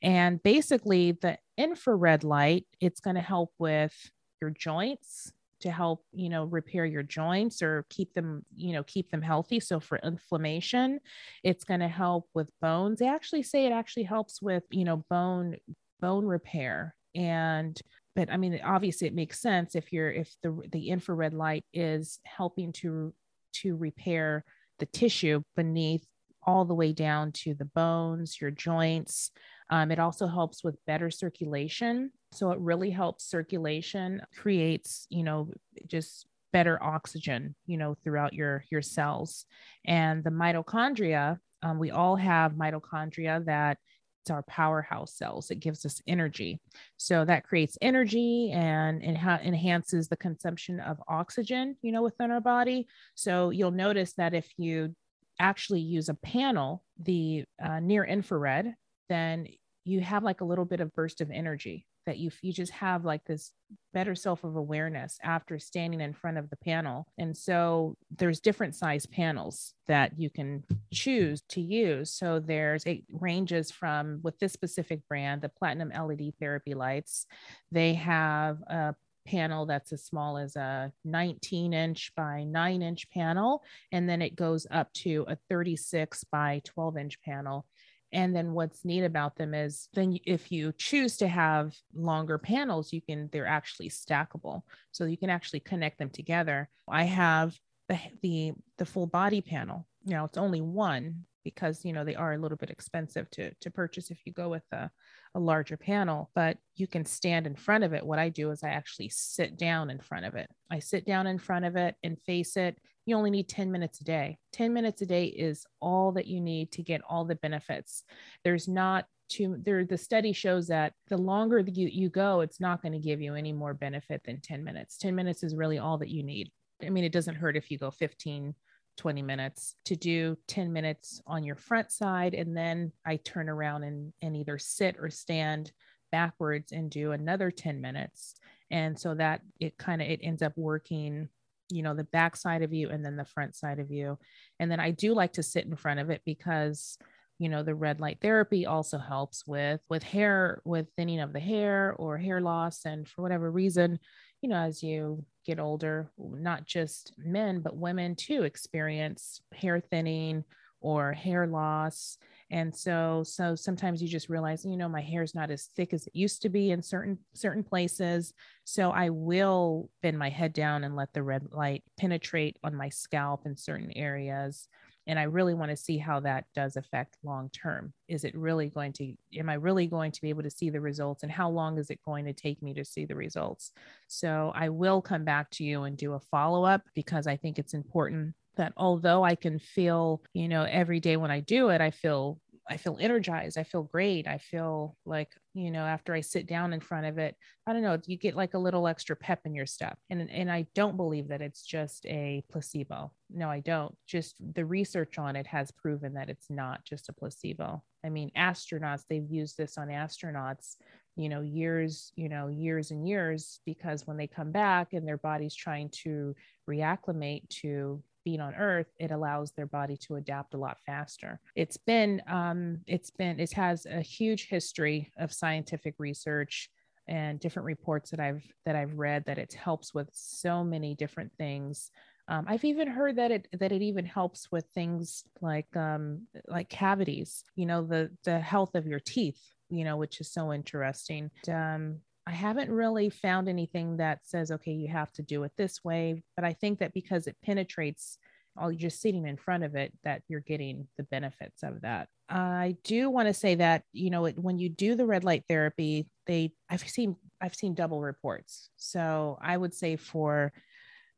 And 0.00 0.42
basically, 0.42 1.12
the 1.12 1.36
infrared 1.58 2.24
light, 2.24 2.66
it's 2.80 3.00
going 3.00 3.16
to 3.16 3.22
help 3.22 3.52
with 3.58 3.94
your 4.40 4.50
joints 4.50 5.30
to 5.64 5.70
help 5.70 6.04
you 6.12 6.28
know 6.28 6.44
repair 6.44 6.84
your 6.84 7.02
joints 7.02 7.62
or 7.62 7.86
keep 7.88 8.12
them 8.12 8.44
you 8.54 8.74
know 8.74 8.82
keep 8.82 9.10
them 9.10 9.22
healthy 9.22 9.58
so 9.58 9.80
for 9.80 9.98
inflammation 10.04 11.00
it's 11.42 11.64
going 11.64 11.80
to 11.80 11.88
help 11.88 12.28
with 12.34 12.50
bones 12.60 12.98
they 12.98 13.08
actually 13.08 13.42
say 13.42 13.64
it 13.64 13.72
actually 13.72 14.02
helps 14.02 14.42
with 14.42 14.62
you 14.70 14.84
know 14.84 15.02
bone 15.08 15.56
bone 16.00 16.26
repair 16.26 16.94
and 17.14 17.80
but 18.14 18.30
i 18.30 18.36
mean 18.36 18.60
obviously 18.62 19.08
it 19.08 19.14
makes 19.14 19.40
sense 19.40 19.74
if 19.74 19.90
you're 19.90 20.12
if 20.12 20.36
the 20.42 20.54
the 20.70 20.90
infrared 20.90 21.32
light 21.32 21.64
is 21.72 22.20
helping 22.24 22.70
to 22.70 23.14
to 23.54 23.74
repair 23.74 24.44
the 24.80 24.86
tissue 24.86 25.40
beneath 25.56 26.04
all 26.46 26.64
the 26.64 26.74
way 26.74 26.92
down 26.92 27.32
to 27.32 27.54
the 27.54 27.64
bones, 27.64 28.40
your 28.40 28.50
joints. 28.50 29.30
Um, 29.70 29.90
it 29.90 29.98
also 29.98 30.26
helps 30.26 30.62
with 30.62 30.76
better 30.86 31.10
circulation. 31.10 32.12
So 32.34 32.50
it 32.50 32.58
really 32.58 32.90
helps 32.90 33.24
circulation, 33.24 34.22
creates, 34.36 35.06
you 35.08 35.22
know, 35.22 35.50
just 35.86 36.26
better 36.52 36.82
oxygen, 36.82 37.54
you 37.66 37.76
know, 37.76 37.94
throughout 38.02 38.32
your 38.32 38.64
your 38.70 38.82
cells. 38.82 39.46
And 39.86 40.22
the 40.22 40.30
mitochondria, 40.30 41.38
um, 41.62 41.78
we 41.78 41.90
all 41.90 42.16
have 42.16 42.52
mitochondria 42.52 43.44
that 43.46 43.78
it's 44.22 44.30
our 44.30 44.42
powerhouse 44.44 45.14
cells. 45.14 45.50
It 45.50 45.60
gives 45.60 45.84
us 45.84 46.00
energy. 46.06 46.60
So 46.96 47.24
that 47.26 47.44
creates 47.44 47.76
energy 47.82 48.52
and 48.52 49.02
enha- 49.02 49.44
enhances 49.44 50.08
the 50.08 50.16
consumption 50.16 50.80
of 50.80 51.02
oxygen, 51.08 51.76
you 51.82 51.92
know, 51.92 52.02
within 52.02 52.30
our 52.30 52.40
body. 52.40 52.86
So 53.14 53.50
you'll 53.50 53.70
notice 53.70 54.14
that 54.14 54.32
if 54.32 54.48
you 54.56 54.94
actually 55.38 55.80
use 55.80 56.08
a 56.08 56.14
panel, 56.14 56.84
the 56.98 57.44
uh, 57.62 57.80
near 57.80 58.04
infrared, 58.04 58.74
then 59.08 59.46
you 59.84 60.00
have 60.00 60.22
like 60.22 60.40
a 60.40 60.46
little 60.46 60.64
bit 60.64 60.80
of 60.80 60.94
burst 60.94 61.20
of 61.20 61.30
energy 61.30 61.86
that 62.06 62.18
you 62.18 62.30
you 62.42 62.52
just 62.52 62.72
have 62.72 63.04
like 63.04 63.24
this 63.24 63.52
better 63.92 64.14
self 64.14 64.44
of 64.44 64.56
awareness 64.56 65.18
after 65.22 65.58
standing 65.58 66.00
in 66.00 66.12
front 66.12 66.38
of 66.38 66.50
the 66.50 66.56
panel. 66.56 67.06
And 67.18 67.36
so 67.36 67.96
there's 68.16 68.40
different 68.40 68.74
size 68.74 69.06
panels 69.06 69.74
that 69.86 70.12
you 70.18 70.30
can 70.30 70.64
choose 70.92 71.42
to 71.50 71.60
use. 71.60 72.10
So 72.10 72.40
there's 72.40 72.84
it 72.84 73.04
ranges 73.10 73.70
from 73.70 74.20
with 74.22 74.38
this 74.38 74.52
specific 74.52 75.00
brand 75.08 75.42
the 75.42 75.48
platinum 75.48 75.90
led 75.90 76.32
therapy 76.38 76.74
lights 76.74 77.26
they 77.70 77.94
have 77.94 78.60
a 78.62 78.94
panel 79.26 79.64
that's 79.64 79.92
as 79.92 80.04
small 80.04 80.36
as 80.36 80.54
a 80.56 80.92
19 81.04 81.72
inch 81.72 82.12
by 82.14 82.44
9 82.44 82.82
inch 82.82 83.08
panel 83.10 83.62
and 83.92 84.08
then 84.08 84.20
it 84.20 84.36
goes 84.36 84.66
up 84.70 84.92
to 84.92 85.24
a 85.28 85.36
36 85.48 86.24
by 86.24 86.60
12 86.64 86.96
inch 86.98 87.22
panel 87.22 87.66
and 88.14 88.34
then 88.34 88.52
what's 88.52 88.84
neat 88.84 89.02
about 89.02 89.36
them 89.36 89.54
is 89.54 89.88
then 89.92 90.16
if 90.24 90.52
you 90.52 90.72
choose 90.78 91.16
to 91.16 91.26
have 91.26 91.74
longer 91.94 92.38
panels, 92.38 92.92
you 92.92 93.02
can, 93.02 93.28
they're 93.32 93.46
actually 93.46 93.90
stackable. 93.90 94.62
So 94.92 95.04
you 95.04 95.18
can 95.18 95.30
actually 95.30 95.60
connect 95.60 95.98
them 95.98 96.10
together. 96.10 96.68
I 96.88 97.04
have 97.04 97.58
the, 97.88 97.98
the, 98.22 98.52
the 98.78 98.86
full 98.86 99.08
body 99.08 99.40
panel. 99.40 99.88
Now 100.06 100.24
it's 100.26 100.38
only 100.38 100.60
one 100.60 101.24
because, 101.42 101.84
you 101.84 101.92
know, 101.92 102.04
they 102.04 102.14
are 102.14 102.34
a 102.34 102.38
little 102.38 102.56
bit 102.56 102.70
expensive 102.70 103.28
to, 103.32 103.52
to 103.54 103.70
purchase 103.70 104.12
if 104.12 104.18
you 104.24 104.32
go 104.32 104.48
with 104.48 104.62
a, 104.72 104.88
a 105.34 105.40
larger 105.40 105.76
panel, 105.76 106.30
but 106.36 106.56
you 106.76 106.86
can 106.86 107.04
stand 107.04 107.48
in 107.48 107.56
front 107.56 107.82
of 107.82 107.92
it. 107.92 108.06
What 108.06 108.20
I 108.20 108.28
do 108.28 108.52
is 108.52 108.62
I 108.62 108.70
actually 108.70 109.08
sit 109.08 109.58
down 109.58 109.90
in 109.90 109.98
front 109.98 110.24
of 110.24 110.36
it. 110.36 110.48
I 110.70 110.78
sit 110.78 111.04
down 111.04 111.26
in 111.26 111.38
front 111.38 111.64
of 111.64 111.74
it 111.74 111.96
and 112.04 112.16
face 112.22 112.56
it. 112.56 112.78
You 113.06 113.16
only 113.16 113.30
need 113.30 113.48
10 113.48 113.70
minutes 113.70 114.00
a 114.00 114.04
day. 114.04 114.38
10 114.52 114.72
minutes 114.72 115.02
a 115.02 115.06
day 115.06 115.26
is 115.26 115.66
all 115.80 116.12
that 116.12 116.26
you 116.26 116.40
need 116.40 116.72
to 116.72 116.82
get 116.82 117.02
all 117.08 117.24
the 117.24 117.34
benefits. 117.34 118.04
There's 118.44 118.68
not 118.68 119.06
too 119.28 119.56
there 119.64 119.84
the 119.84 119.96
study 119.96 120.32
shows 120.32 120.66
that 120.68 120.92
the 121.08 121.16
longer 121.16 121.60
you, 121.60 121.88
you 121.88 122.08
go, 122.08 122.40
it's 122.40 122.60
not 122.60 122.82
going 122.82 122.92
to 122.92 122.98
give 122.98 123.20
you 123.20 123.34
any 123.34 123.52
more 123.52 123.74
benefit 123.74 124.22
than 124.24 124.40
10 124.40 124.62
minutes. 124.64 124.96
10 124.98 125.14
minutes 125.14 125.42
is 125.42 125.54
really 125.54 125.78
all 125.78 125.98
that 125.98 126.10
you 126.10 126.22
need. 126.22 126.50
I 126.84 126.90
mean, 126.90 127.04
it 127.04 127.12
doesn't 127.12 127.36
hurt 127.36 127.56
if 127.56 127.70
you 127.70 127.78
go 127.78 127.90
15 127.90 128.54
20 128.96 129.22
minutes 129.22 129.74
to 129.84 129.96
do 129.96 130.36
10 130.46 130.72
minutes 130.72 131.20
on 131.26 131.42
your 131.42 131.56
front 131.56 131.90
side 131.90 132.32
and 132.32 132.56
then 132.56 132.92
i 133.04 133.16
turn 133.16 133.48
around 133.48 133.82
and, 133.82 134.12
and 134.22 134.36
either 134.36 134.56
sit 134.56 134.96
or 135.00 135.10
stand 135.10 135.72
backwards 136.12 136.70
and 136.70 136.90
do 136.90 137.10
another 137.10 137.50
10 137.50 137.80
minutes 137.80 138.34
and 138.70 138.98
so 138.98 139.14
that 139.14 139.40
it 139.58 139.76
kind 139.78 140.00
of 140.00 140.08
it 140.08 140.20
ends 140.22 140.42
up 140.42 140.52
working 140.56 141.28
you 141.74 141.82
know 141.82 141.94
the 141.94 142.04
back 142.04 142.36
side 142.36 142.62
of 142.62 142.72
you 142.72 142.90
and 142.90 143.04
then 143.04 143.16
the 143.16 143.24
front 143.24 143.54
side 143.54 143.78
of 143.78 143.90
you 143.90 144.18
and 144.60 144.70
then 144.70 144.80
i 144.80 144.90
do 144.90 145.14
like 145.14 145.32
to 145.32 145.42
sit 145.42 145.66
in 145.66 145.76
front 145.76 146.00
of 146.00 146.10
it 146.10 146.22
because 146.24 146.98
you 147.38 147.48
know 147.48 147.62
the 147.62 147.74
red 147.74 148.00
light 148.00 148.18
therapy 148.22 148.64
also 148.64 148.98
helps 148.98 149.46
with 149.46 149.80
with 149.90 150.02
hair 150.02 150.60
with 150.64 150.86
thinning 150.96 151.20
of 151.20 151.32
the 151.32 151.40
hair 151.40 151.94
or 151.98 152.16
hair 152.16 152.40
loss 152.40 152.84
and 152.84 153.08
for 153.08 153.22
whatever 153.22 153.50
reason 153.50 153.98
you 154.40 154.48
know 154.48 154.56
as 154.56 154.82
you 154.82 155.24
get 155.44 155.60
older, 155.60 156.10
not 156.18 156.64
just 156.66 157.12
men, 157.18 157.60
but 157.60 157.76
women 157.76 158.16
too 158.16 158.42
experience 158.42 159.40
hair 159.52 159.80
thinning 159.80 160.44
or 160.80 161.12
hair 161.12 161.46
loss. 161.46 162.18
And 162.54 162.72
so, 162.72 163.24
so 163.26 163.56
sometimes 163.56 164.00
you 164.00 164.06
just 164.06 164.28
realize, 164.28 164.64
you 164.64 164.76
know, 164.76 164.88
my 164.88 165.00
hair 165.00 165.24
is 165.24 165.34
not 165.34 165.50
as 165.50 165.64
thick 165.74 165.92
as 165.92 166.06
it 166.06 166.14
used 166.14 166.40
to 166.42 166.48
be 166.48 166.70
in 166.70 166.84
certain 166.84 167.18
certain 167.34 167.64
places. 167.64 168.32
So 168.62 168.92
I 168.92 169.10
will 169.10 169.90
bend 170.02 170.20
my 170.20 170.28
head 170.28 170.52
down 170.52 170.84
and 170.84 170.94
let 170.94 171.12
the 171.12 171.24
red 171.24 171.48
light 171.50 171.82
penetrate 171.98 172.56
on 172.62 172.76
my 172.76 172.90
scalp 172.90 173.44
in 173.44 173.56
certain 173.56 173.90
areas. 173.96 174.68
And 175.08 175.18
i 175.18 175.24
really 175.24 175.52
want 175.52 175.70
to 175.70 175.76
see 175.76 175.98
how 175.98 176.20
that 176.20 176.44
does 176.54 176.76
affect 176.76 177.16
long 177.24 177.50
term. 177.50 177.92
Is 178.06 178.22
it 178.22 178.36
really 178.36 178.68
going 178.68 178.92
to 178.94 179.14
am 179.36 179.50
i 179.50 179.54
really 179.54 179.88
going 179.88 180.12
to 180.12 180.22
be 180.22 180.28
able 180.28 180.44
to 180.44 180.50
see 180.50 180.70
the 180.70 180.80
results? 180.80 181.24
And 181.24 181.32
how 181.32 181.50
long 181.50 181.76
is 181.76 181.90
it 181.90 181.98
going 182.04 182.24
to 182.26 182.32
take 182.32 182.62
me 182.62 182.72
to 182.74 182.84
see 182.84 183.04
the 183.04 183.16
results? 183.16 183.72
So 184.06 184.52
i 184.54 184.68
will 184.68 185.02
come 185.02 185.24
back 185.24 185.50
to 185.54 185.64
you 185.64 185.82
and 185.82 185.96
do 185.96 186.12
a 186.12 186.20
follow 186.20 186.64
up 186.64 186.82
because 186.94 187.26
i 187.26 187.36
think 187.36 187.58
it's 187.58 187.74
important 187.74 188.36
that 188.56 188.72
although 188.76 189.24
i 189.24 189.34
can 189.34 189.58
feel 189.58 190.22
you 190.32 190.48
know 190.48 190.62
every 190.62 191.00
day 191.00 191.16
when 191.16 191.32
i 191.32 191.40
do 191.40 191.70
it 191.70 191.80
i 191.80 191.90
feel 191.90 192.38
I 192.68 192.78
feel 192.78 192.96
energized. 192.98 193.58
I 193.58 193.62
feel 193.62 193.82
great. 193.82 194.26
I 194.26 194.38
feel 194.38 194.96
like, 195.04 195.30
you 195.52 195.70
know, 195.70 195.84
after 195.84 196.14
I 196.14 196.22
sit 196.22 196.46
down 196.46 196.72
in 196.72 196.80
front 196.80 197.06
of 197.06 197.18
it, 197.18 197.36
I 197.66 197.72
don't 197.72 197.82
know, 197.82 197.98
you 198.06 198.16
get 198.16 198.36
like 198.36 198.54
a 198.54 198.58
little 198.58 198.88
extra 198.88 199.14
pep 199.14 199.40
in 199.44 199.54
your 199.54 199.66
step. 199.66 199.98
And 200.08 200.30
and 200.30 200.50
I 200.50 200.66
don't 200.74 200.96
believe 200.96 201.28
that 201.28 201.42
it's 201.42 201.64
just 201.64 202.06
a 202.06 202.42
placebo. 202.50 203.12
No, 203.30 203.50
I 203.50 203.60
don't. 203.60 203.94
Just 204.06 204.36
the 204.54 204.64
research 204.64 205.18
on 205.18 205.36
it 205.36 205.46
has 205.46 205.70
proven 205.70 206.14
that 206.14 206.30
it's 206.30 206.48
not 206.48 206.84
just 206.84 207.08
a 207.10 207.12
placebo. 207.12 207.82
I 208.04 208.08
mean, 208.08 208.30
astronauts, 208.36 209.04
they've 209.08 209.30
used 209.30 209.58
this 209.58 209.76
on 209.76 209.88
astronauts, 209.88 210.76
you 211.16 211.28
know, 211.28 211.42
years, 211.42 212.12
you 212.16 212.28
know, 212.28 212.48
years 212.48 212.90
and 212.90 213.06
years 213.06 213.60
because 213.66 214.06
when 214.06 214.16
they 214.16 214.26
come 214.26 214.52
back 214.52 214.94
and 214.94 215.06
their 215.06 215.18
body's 215.18 215.54
trying 215.54 215.90
to 216.02 216.34
reacclimate 216.68 217.48
to 217.60 218.02
being 218.24 218.40
on 218.40 218.54
earth 218.54 218.88
it 218.98 219.10
allows 219.10 219.52
their 219.52 219.66
body 219.66 219.96
to 219.96 220.16
adapt 220.16 220.54
a 220.54 220.58
lot 220.58 220.78
faster 220.86 221.40
it's 221.54 221.76
been 221.76 222.22
um, 222.26 222.78
it's 222.86 223.10
been 223.10 223.38
it 223.38 223.52
has 223.52 223.86
a 223.86 224.00
huge 224.00 224.48
history 224.48 225.10
of 225.18 225.32
scientific 225.32 225.94
research 225.98 226.70
and 227.06 227.38
different 227.40 227.66
reports 227.66 228.10
that 228.10 228.20
i've 228.20 228.44
that 228.64 228.76
i've 228.76 228.94
read 228.94 229.24
that 229.26 229.38
it 229.38 229.52
helps 229.52 229.92
with 229.92 230.08
so 230.12 230.64
many 230.64 230.94
different 230.94 231.30
things 231.36 231.90
um, 232.28 232.46
I've 232.48 232.64
even 232.64 232.88
heard 232.88 233.16
that 233.16 233.30
it 233.30 233.48
that 233.52 233.72
it 233.72 233.82
even 233.82 234.06
helps 234.06 234.50
with 234.50 234.64
things 234.74 235.24
like 235.42 235.74
um, 235.76 236.26
like 236.48 236.70
cavities. 236.70 237.44
You 237.54 237.66
know, 237.66 237.84
the 237.84 238.10
the 238.24 238.40
health 238.40 238.74
of 238.74 238.86
your 238.86 239.00
teeth. 239.00 239.40
You 239.68 239.84
know, 239.84 239.96
which 239.96 240.20
is 240.20 240.32
so 240.32 240.52
interesting. 240.52 241.30
Um, 241.48 241.98
I 242.26 242.32
haven't 242.32 242.70
really 242.70 243.10
found 243.10 243.48
anything 243.48 243.98
that 243.98 244.20
says, 244.24 244.50
okay, 244.50 244.72
you 244.72 244.88
have 244.88 245.12
to 245.12 245.22
do 245.22 245.42
it 245.44 245.52
this 245.56 245.84
way. 245.84 246.22
But 246.36 246.44
I 246.44 246.54
think 246.54 246.78
that 246.78 246.94
because 246.94 247.26
it 247.26 247.36
penetrates 247.44 248.18
all 248.56 248.70
you're 248.70 248.88
just 248.88 249.00
sitting 249.00 249.26
in 249.26 249.36
front 249.36 249.64
of 249.64 249.74
it, 249.74 249.92
that 250.04 250.22
you're 250.28 250.40
getting 250.40 250.86
the 250.96 251.02
benefits 251.04 251.62
of 251.62 251.80
that. 251.82 252.08
I 252.28 252.76
do 252.84 253.10
want 253.10 253.28
to 253.28 253.34
say 253.34 253.56
that, 253.56 253.82
you 253.92 254.10
know, 254.10 254.28
when 254.28 254.58
you 254.58 254.68
do 254.68 254.94
the 254.94 255.06
red 255.06 255.24
light 255.24 255.44
therapy, 255.48 256.08
they, 256.26 256.52
I've 256.70 256.88
seen, 256.88 257.16
I've 257.40 257.54
seen 257.54 257.74
double 257.74 258.00
reports. 258.00 258.70
So 258.76 259.38
I 259.42 259.56
would 259.56 259.74
say 259.74 259.96
for, 259.96 260.52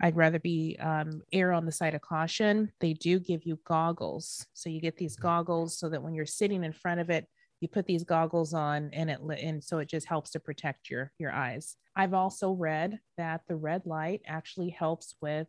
I'd 0.01 0.17
rather 0.17 0.39
be 0.39 0.77
um, 0.81 1.23
err 1.33 1.53
on 1.53 1.67
the 1.67 1.73
side 1.73 1.95
of 1.95 2.01
caution. 2.01 2.73
They 2.81 2.95
do 2.95 3.19
give 3.19 3.45
you 3.45 3.59
goggles. 3.67 4.47
So 4.55 4.69
you 4.69 4.81
get 4.81 4.97
these 4.97 5.17
goggles 5.17 5.79
so 5.79 5.89
that 5.91 6.03
when 6.03 6.15
you're 6.15 6.27
sitting 6.27 6.65
in 6.65 6.73
front 6.73 7.01
of 7.01 7.11
it, 7.11 7.27
you 7.67 7.69
put 7.69 7.87
these 7.87 8.05
goggles 8.05 8.55
on 8.55 8.91
and 8.93 9.11
it 9.11 9.19
and 9.43 9.63
so 9.63 9.79
it 9.79 9.89
just 9.89 10.07
helps 10.07 10.31
to 10.31 10.39
protect 10.39 10.89
your 10.89 11.11
your 11.19 11.33
eyes. 11.33 11.75
I've 11.97 12.15
also 12.15 12.53
read 12.53 13.01
that 13.19 13.41
the 13.49 13.57
red 13.57 13.87
light 13.87 14.23
actually 14.25 14.71
helps 14.71 15.17
with 15.21 15.49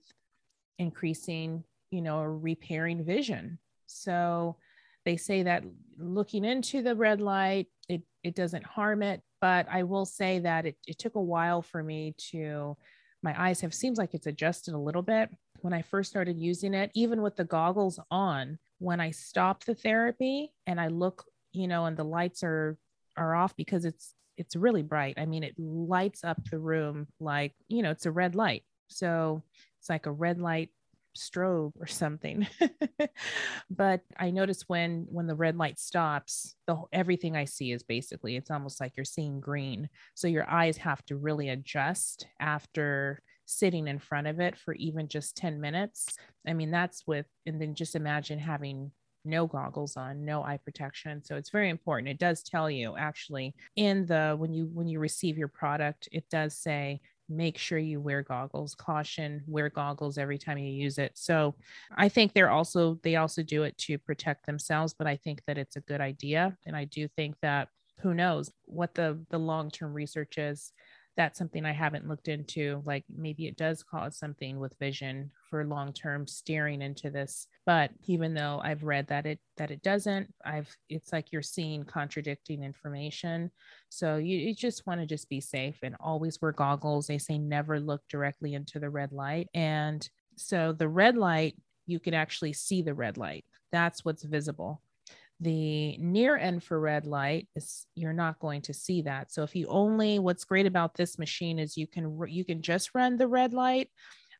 increasing 0.79 1.63
you 1.91 2.01
know 2.01 2.23
repairing 2.23 3.05
vision. 3.05 3.59
So 3.85 4.57
they 5.05 5.15
say 5.15 5.43
that 5.43 5.63
looking 5.99 6.43
into 6.43 6.81
the 6.81 6.95
red 6.95 7.21
light 7.21 7.67
it 7.87 8.01
it 8.23 8.35
doesn't 8.35 8.65
harm 8.65 9.01
it 9.01 9.21
but 9.39 9.65
i 9.71 9.81
will 9.83 10.05
say 10.05 10.39
that 10.39 10.65
it, 10.65 10.75
it 10.85 10.99
took 10.99 11.15
a 11.15 11.21
while 11.21 11.61
for 11.61 11.81
me 11.81 12.13
to 12.17 12.75
my 13.23 13.33
eyes 13.41 13.61
have 13.61 13.73
seems 13.73 13.97
like 13.97 14.13
it's 14.13 14.27
adjusted 14.27 14.73
a 14.73 14.77
little 14.77 15.01
bit. 15.01 15.29
When 15.61 15.73
i 15.73 15.81
first 15.81 16.09
started 16.09 16.37
using 16.37 16.73
it 16.73 16.91
even 16.93 17.21
with 17.21 17.35
the 17.35 17.45
goggles 17.45 17.99
on 18.11 18.59
when 18.79 18.99
i 18.99 19.11
stop 19.11 19.63
the 19.63 19.75
therapy 19.75 20.51
and 20.67 20.79
i 20.79 20.87
look 20.87 21.23
you 21.57 21.67
know, 21.67 21.85
and 21.85 21.97
the 21.97 22.03
lights 22.03 22.43
are 22.43 22.77
are 23.17 23.35
off 23.35 23.55
because 23.55 23.85
it's 23.85 24.13
it's 24.37 24.55
really 24.55 24.83
bright. 24.83 25.15
I 25.17 25.25
mean, 25.25 25.43
it 25.43 25.55
lights 25.57 26.23
up 26.23 26.37
the 26.49 26.59
room 26.59 27.07
like, 27.19 27.53
you 27.67 27.81
know, 27.81 27.91
it's 27.91 28.05
a 28.05 28.11
red 28.11 28.35
light. 28.35 28.63
So 28.87 29.43
it's 29.79 29.89
like 29.89 30.05
a 30.05 30.11
red 30.11 30.39
light 30.39 30.69
strobe 31.17 31.73
or 31.79 31.87
something. 31.87 32.47
but 33.69 34.01
I 34.17 34.29
notice 34.29 34.63
when 34.67 35.07
when 35.09 35.27
the 35.27 35.35
red 35.35 35.57
light 35.57 35.79
stops, 35.79 36.55
the 36.67 36.77
everything 36.93 37.35
I 37.35 37.45
see 37.45 37.71
is 37.71 37.83
basically 37.83 38.35
it's 38.35 38.51
almost 38.51 38.79
like 38.79 38.93
you're 38.95 39.03
seeing 39.03 39.39
green. 39.39 39.89
So 40.13 40.27
your 40.27 40.49
eyes 40.49 40.77
have 40.77 41.03
to 41.05 41.17
really 41.17 41.49
adjust 41.49 42.27
after 42.39 43.21
sitting 43.45 43.87
in 43.87 43.97
front 43.97 44.27
of 44.27 44.39
it 44.39 44.57
for 44.57 44.73
even 44.75 45.07
just 45.07 45.37
10 45.37 45.59
minutes. 45.59 46.17
I 46.45 46.53
mean, 46.53 46.69
that's 46.69 47.07
with 47.07 47.25
and 47.45 47.59
then 47.59 47.73
just 47.73 47.95
imagine 47.95 48.39
having 48.39 48.91
no 49.27 49.45
goggles 49.45 49.97
on 49.97 50.25
no 50.25 50.43
eye 50.43 50.59
protection. 50.63 51.23
So 51.23 51.35
it's 51.35 51.49
very 51.49 51.69
important. 51.69 52.09
It 52.09 52.19
does 52.19 52.41
tell 52.43 52.69
you 52.69 52.95
actually 52.97 53.55
in 53.75 54.05
the 54.05 54.35
when 54.37 54.53
you 54.53 54.69
when 54.73 54.87
you 54.87 54.99
receive 54.99 55.37
your 55.37 55.47
product 55.47 56.09
it 56.11 56.29
does 56.29 56.57
say 56.57 57.01
make 57.29 57.57
sure 57.57 57.77
you 57.77 57.99
wear 57.99 58.23
goggles 58.23 58.73
caution 58.73 59.43
wear 59.47 59.69
goggles 59.69 60.17
every 60.17 60.37
time 60.37 60.57
you 60.57 60.71
use 60.71 60.97
it. 60.97 61.11
So 61.15 61.55
i 61.95 62.09
think 62.09 62.33
they're 62.33 62.49
also 62.49 62.99
they 63.03 63.17
also 63.17 63.43
do 63.43 63.63
it 63.63 63.77
to 63.79 63.97
protect 63.97 64.45
themselves 64.45 64.95
but 64.97 65.07
i 65.07 65.17
think 65.17 65.41
that 65.45 65.57
it's 65.57 65.75
a 65.75 65.81
good 65.81 66.01
idea. 66.01 66.57
And 66.65 66.75
i 66.75 66.85
do 66.85 67.07
think 67.07 67.35
that 67.41 67.67
who 67.99 68.13
knows 68.13 68.51
what 68.65 68.93
the 68.95 69.19
the 69.29 69.39
long 69.39 69.69
term 69.71 69.93
research 69.93 70.37
is 70.37 70.71
that's 71.17 71.39
something 71.39 71.65
I 71.65 71.73
haven't 71.73 72.07
looked 72.07 72.27
into. 72.27 72.81
Like 72.85 73.03
maybe 73.13 73.47
it 73.47 73.57
does 73.57 73.81
cause 73.81 74.17
something 74.17 74.59
with 74.59 74.77
vision 74.79 75.31
for 75.49 75.65
long 75.65 75.91
term 75.91 76.27
steering 76.27 76.83
into 76.83 77.09
this. 77.09 77.47
But 77.65 77.89
even 78.05 78.35
though 78.35 78.61
I've 78.63 78.83
read 78.83 79.07
that 79.07 79.25
it 79.25 79.39
that 79.57 79.71
it 79.71 79.81
doesn't, 79.81 80.31
I've 80.45 80.73
it's 80.89 81.11
like 81.11 81.31
you're 81.31 81.41
seeing 81.41 81.83
contradicting 81.83 82.63
information. 82.63 83.51
So 83.89 84.17
you, 84.17 84.37
you 84.37 84.53
just 84.53 84.85
want 84.85 85.01
to 85.01 85.07
just 85.07 85.27
be 85.27 85.41
safe 85.41 85.79
and 85.81 85.95
always 85.99 86.39
wear 86.39 86.51
goggles. 86.51 87.07
They 87.07 87.17
say 87.17 87.39
never 87.39 87.79
look 87.79 88.03
directly 88.07 88.53
into 88.53 88.79
the 88.79 88.89
red 88.89 89.11
light. 89.11 89.49
And 89.55 90.07
so 90.35 90.71
the 90.71 90.87
red 90.87 91.17
light, 91.17 91.55
you 91.87 91.99
can 91.99 92.13
actually 92.13 92.53
see 92.53 92.83
the 92.83 92.93
red 92.93 93.17
light. 93.17 93.43
That's 93.71 94.05
what's 94.05 94.23
visible 94.23 94.81
the 95.39 95.97
near 95.97 96.35
infrared 96.37 97.05
light 97.05 97.47
is 97.55 97.85
you're 97.95 98.13
not 98.13 98.39
going 98.39 98.61
to 98.63 98.73
see 98.73 99.03
that. 99.03 99.31
So 99.31 99.43
if 99.43 99.55
you 99.55 99.67
only 99.67 100.19
what's 100.19 100.45
great 100.45 100.65
about 100.65 100.95
this 100.95 101.19
machine 101.19 101.59
is 101.59 101.77
you 101.77 101.87
can 101.87 102.19
you 102.27 102.43
can 102.43 102.61
just 102.61 102.95
run 102.95 103.17
the 103.17 103.27
red 103.27 103.53
light 103.53 103.89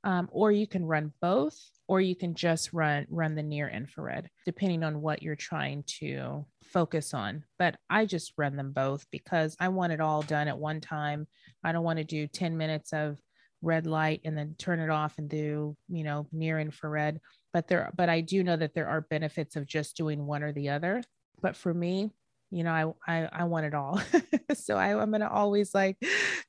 um, 0.03 0.27
or 0.31 0.51
you 0.51 0.67
can 0.67 0.86
run 0.86 1.13
both 1.21 1.57
or 1.88 2.01
you 2.01 2.15
can 2.15 2.33
just 2.33 2.73
run 2.73 3.05
run 3.10 3.36
the 3.36 3.43
near 3.43 3.67
infrared 3.69 4.29
depending 4.45 4.83
on 4.83 5.01
what 5.01 5.21
you're 5.21 5.36
trying 5.36 5.83
to 5.99 6.45
focus 6.63 7.13
on. 7.13 7.43
But 7.60 7.77
i 7.89 8.05
just 8.05 8.33
run 8.38 8.55
them 8.55 8.71
both 8.71 9.05
because 9.12 9.55
i 9.60 9.67
want 9.69 9.93
it 9.93 10.01
all 10.01 10.23
done 10.23 10.47
at 10.47 10.57
one 10.57 10.81
time. 10.81 11.27
I 11.63 11.71
don't 11.71 11.83
want 11.83 11.97
to 11.99 12.03
do 12.03 12.27
10 12.27 12.57
minutes 12.57 12.91
of 12.91 13.19
red 13.61 13.87
light 13.87 14.21
and 14.23 14.37
then 14.37 14.55
turn 14.57 14.79
it 14.79 14.89
off 14.89 15.17
and 15.17 15.29
do 15.29 15.75
you 15.89 16.03
know 16.03 16.27
near 16.31 16.59
infrared. 16.59 17.19
But 17.53 17.67
there 17.67 17.91
but 17.95 18.09
i 18.09 18.21
do 18.21 18.43
know 18.43 18.55
that 18.55 18.73
there 18.73 18.87
are 18.87 19.01
benefits 19.01 19.55
of 19.55 19.65
just 19.65 19.97
doing 19.97 20.25
one 20.25 20.43
or 20.43 20.51
the 20.51 20.69
other. 20.69 21.03
But 21.41 21.55
for 21.55 21.73
me 21.73 22.11
you 22.49 22.63
know 22.63 22.95
i 23.07 23.19
i, 23.19 23.29
I 23.31 23.43
want 23.45 23.65
it 23.65 23.73
all. 23.73 24.01
So 24.53 24.77
I, 24.77 24.97
i'm 24.97 25.09
going 25.09 25.19
to 25.19 25.29
always 25.29 25.75
like 25.75 25.97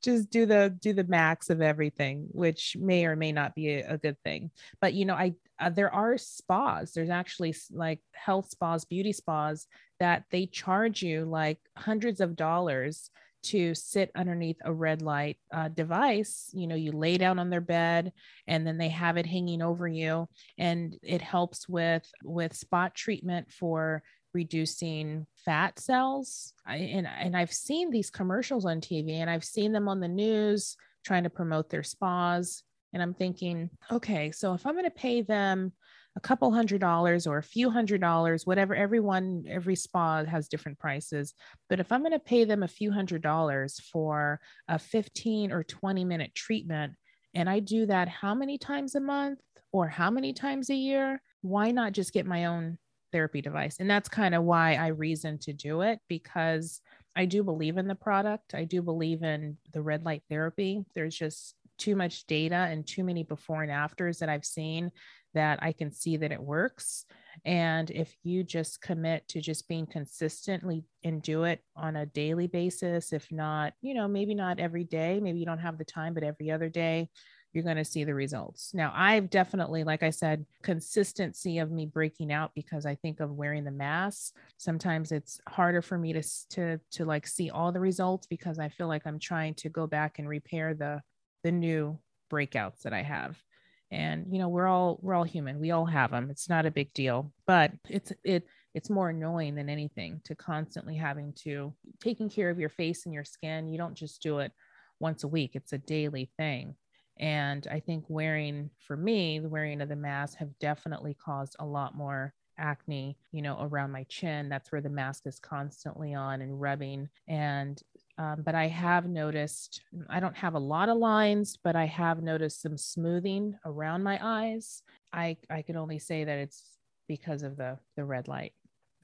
just 0.05 0.31
do 0.31 0.47
the 0.47 0.77
do 0.81 0.93
the 0.93 1.03
max 1.03 1.51
of 1.51 1.61
everything 1.61 2.29
which 2.31 2.77
may 2.79 3.07
or 3.07 3.17
may 3.17 3.33
not 3.33 3.57
be 3.57 3.71
a, 3.71 3.95
a 3.95 3.99
good 3.99 4.17
thing. 4.23 4.53
But 4.81 4.95
you 4.95 5.05
know 5.05 5.15
i 5.15 5.35
uh, 5.61 5.71
there 5.71 5.93
are 5.93 6.17
spas. 6.17 6.93
There's 6.93 7.11
actually 7.11 7.55
like 7.73 8.01
health 8.13 8.51
spas 8.51 8.85
beauty 8.85 9.13
spas 9.13 9.67
that 9.99 10.25
they 10.31 10.47
charge 10.47 11.03
you 11.03 11.25
like 11.25 11.59
hundreds 11.77 12.21
of 12.21 12.37
dollars 12.37 13.11
to 13.43 13.75
sit 13.75 14.11
underneath 14.15 14.59
a 14.65 14.73
red 14.73 15.03
light 15.03 15.39
uh, 15.53 15.69
device 15.69 16.51
you 16.53 16.67
know 16.67 16.75
you 16.75 16.93
lay 16.93 17.17
down 17.17 17.39
on 17.39 17.51
their 17.51 17.61
bed 17.61 18.13
and 18.47 18.67
then 18.67 18.79
they 18.79 18.89
have 18.89 19.17
it 19.17 19.27
hanging 19.27 19.63
over 19.63 19.87
you 19.87 20.29
and 20.59 20.97
it 21.03 21.23
helps 21.23 21.69
with 21.69 22.07
with 22.25 22.55
spot 22.55 22.95
treatment 22.95 23.51
for 23.51 24.03
reducing 24.35 25.27
fat 25.45 25.79
cells. 25.79 26.53
I, 26.67 26.77
and 26.77 27.07
and 27.07 27.37
I've 27.37 27.53
seen 27.53 27.91
these 27.91 28.11
commercials 28.11 28.65
on 28.65 28.81
TV 28.81 29.15
and 29.15 29.31
I've 29.31 29.45
seen 29.45 29.73
them 29.73 29.89
on 29.89 30.01
the 30.01 30.09
news 30.09 30.77
trying 31.05 31.25
to 31.25 31.31
promote 31.31 31.71
their 31.71 31.83
spas 31.83 32.63
and 32.93 33.03
I'm 33.03 33.15
thinking 33.15 33.71
okay 33.91 34.31
so 34.31 34.55
if 34.55 34.67
I'm 34.67 34.75
going 34.75 34.85
to 34.85 34.91
pay 34.91 35.23
them 35.23 35.73
a 36.19 36.21
couple 36.21 36.51
hundred 36.51 36.81
dollars 36.81 37.29
or 37.29 37.39
a 37.39 37.43
few 37.45 37.71
hundred 37.71 38.01
dollars, 38.01 38.45
whatever. 38.45 38.75
Everyone, 38.75 39.45
every 39.49 39.77
spa 39.77 40.25
has 40.25 40.49
different 40.49 40.77
prices. 40.77 41.33
But 41.69 41.79
if 41.79 41.93
I'm 41.93 42.01
going 42.01 42.11
to 42.11 42.19
pay 42.19 42.43
them 42.43 42.65
a 42.65 42.69
few 42.69 42.91
hundred 42.91 43.23
dollars 43.23 43.79
for 43.93 44.41
a 44.67 44.81
15 44.81 45.53
or 45.53 45.63
20 45.63 46.05
minute 46.05 46.35
treatment, 46.35 46.95
and 47.35 47.49
I 47.49 47.61
do 47.61 47.87
that 47.87 48.09
how 48.09 48.35
many 48.35 48.59
times 48.59 48.97
a 48.97 49.01
month 49.01 49.39
or 49.71 49.87
how 49.87 50.11
many 50.11 50.33
times 50.33 50.71
a 50.71 50.75
year, 50.75 51.23
why 51.43 51.71
not 51.71 51.93
just 51.93 52.13
get 52.13 52.27
my 52.27 52.47
own 52.47 52.79
therapy 53.13 53.41
device? 53.41 53.77
And 53.79 53.89
that's 53.89 54.09
kind 54.09 54.35
of 54.35 54.43
why 54.43 54.75
I 54.75 54.89
reason 54.89 55.39
to 55.43 55.53
do 55.53 55.83
it 55.83 56.01
because 56.09 56.81
I 57.15 57.27
do 57.27 57.45
believe 57.45 57.77
in 57.77 57.87
the 57.87 57.95
product. 57.95 58.57
I 58.57 58.65
do 58.65 58.83
believe 58.83 59.23
in 59.23 59.57
the 59.73 59.83
red 59.83 60.05
light 60.05 60.25
therapy. 60.29 60.85
There's 60.97 61.17
just 61.17 61.55
too 61.79 61.95
much 61.95 62.27
data 62.27 62.57
and 62.57 62.85
too 62.85 63.05
many 63.05 63.23
before 63.23 63.63
and 63.63 63.71
afters 63.71 64.19
that 64.19 64.29
I've 64.29 64.45
seen 64.45 64.91
that 65.35 65.59
I 65.63 65.73
can 65.73 65.93
see 65.93 66.17
that 66.17 66.33
it 66.33 66.41
works. 66.41 67.05
And 67.45 67.91
if 67.91 68.15
you 68.25 68.43
just 68.43 68.81
commit 68.81 69.29
to 69.29 69.41
just 69.41 69.69
being 69.69 69.87
consistently 69.87 70.85
and 71.05 71.23
do 71.23 71.45
it 71.45 71.63
on 71.77 71.97
a 71.97 72.07
daily 72.07 72.47
basis, 72.47 73.13
if 73.13 73.31
not, 73.31 73.75
you 73.81 73.95
know, 73.95 74.09
maybe 74.09 74.35
not 74.35 74.59
every 74.59 74.85
day, 74.85 75.21
maybe 75.21 75.39
you 75.39 75.47
don't 75.47 75.59
have 75.59 75.79
the 75.79 75.85
time, 75.85 76.15
but 76.15 76.25
every 76.25 76.51
other 76.51 76.69
day, 76.69 77.09
you're 77.53 77.65
going 77.65 77.77
to 77.77 77.85
see 77.85 78.05
the 78.05 78.15
results. 78.15 78.75
Now, 78.75 78.93
I've 78.95 79.31
definitely, 79.31 79.83
like 79.83 80.03
I 80.03 80.11
said, 80.11 80.45
consistency 80.63 81.59
of 81.59 81.71
me 81.71 81.87
breaking 81.87 82.31
out 82.31 82.51
because 82.55 82.85
I 82.85 82.95
think 82.97 83.21
of 83.21 83.31
wearing 83.31 83.65
the 83.65 83.71
mask. 83.71 84.35
Sometimes 84.59 85.13
it's 85.13 85.41
harder 85.49 85.81
for 85.81 85.97
me 85.97 86.13
to 86.13 86.23
to 86.51 86.79
to 86.93 87.05
like 87.05 87.27
see 87.27 87.51
all 87.51 87.73
the 87.73 87.81
results 87.81 88.27
because 88.27 88.59
I 88.59 88.69
feel 88.69 88.87
like 88.87 89.07
I'm 89.07 89.19
trying 89.19 89.55
to 89.55 89.71
go 89.71 89.87
back 89.87 90.19
and 90.19 90.29
repair 90.29 90.75
the 90.75 91.01
the 91.43 91.53
new 91.53 91.99
breakouts 92.31 92.83
that 92.83 92.93
I 92.93 93.03
have 93.03 93.43
and 93.91 94.27
you 94.31 94.39
know 94.39 94.49
we're 94.49 94.67
all 94.67 94.99
we're 95.03 95.15
all 95.15 95.25
human. 95.25 95.61
We 95.61 95.71
all 95.71 95.87
have 95.87 96.11
them 96.11 96.31
it's 96.31 96.49
not 96.49 96.67
a 96.67 96.71
big 96.71 96.93
deal 96.95 97.33
but 97.47 97.73
it's 97.89 98.13
it 98.25 98.47
it's 98.75 98.91
more 98.91 99.11
annoying 99.11 99.55
than 99.55 99.69
anything 99.69 100.21
to 100.25 100.35
constantly 100.35 100.95
having 100.95 101.33
to 101.45 101.73
taking 102.01 102.29
care 102.29 102.51
of 102.51 102.61
your 102.61 102.69
face 102.69 103.07
and 103.07 103.15
your 103.15 103.25
skin. 103.25 103.69
You 103.69 103.79
don't 103.79 103.95
just 103.95 104.23
do 104.23 104.39
it 104.39 104.53
once 105.01 105.25
a 105.25 105.29
week. 105.29 105.53
It's 105.55 105.73
a 105.73 105.79
daily 105.79 106.31
thing. 106.37 106.75
And 107.21 107.67
i 107.71 107.81
think 107.81 108.05
wearing 108.09 108.71
for 108.87 108.97
me 108.97 109.41
the 109.41 109.49
wearing 109.49 109.81
of 109.81 109.89
the 109.89 109.97
mask 109.97 110.39
have 110.39 110.57
definitely 110.61 111.15
caused 111.15 111.57
a 111.59 111.67
lot 111.67 111.97
more 111.97 112.33
acne, 112.59 113.17
you 113.33 113.43
know, 113.43 113.57
around 113.61 113.93
my 113.93 114.05
chin. 114.09 114.49
That's 114.49 114.71
where 114.71 114.81
the 114.81 114.89
mask 114.89 115.27
is 115.27 115.39
constantly 115.39 116.15
on 116.15 116.43
and 116.43 116.61
rubbing. 116.61 117.09
And 117.27 117.81
um, 118.19 118.43
but 118.43 118.55
I 118.55 118.67
have 118.67 119.09
noticed, 119.09 119.81
I 120.11 120.19
don't 120.19 120.37
have 120.37 120.55
a 120.55 120.59
lot 120.59 120.89
of 120.89 120.99
lines, 120.99 121.57
but 121.63 121.77
I 121.77 121.87
have 121.87 122.23
noticed 122.23 122.61
some 122.61 122.77
smoothing 122.77 123.57
around 123.65 124.03
my 124.03 124.19
eyes. 124.21 124.83
I, 125.13 125.37
I 125.49 125.63
can 125.63 125.77
only 125.77 126.01
say 126.01 126.25
that 126.25 126.39
it's 126.39 126.79
because 127.07 127.43
of 127.45 127.57
the, 127.57 127.79
the 127.97 128.05
red 128.05 128.27
light. 128.27 128.53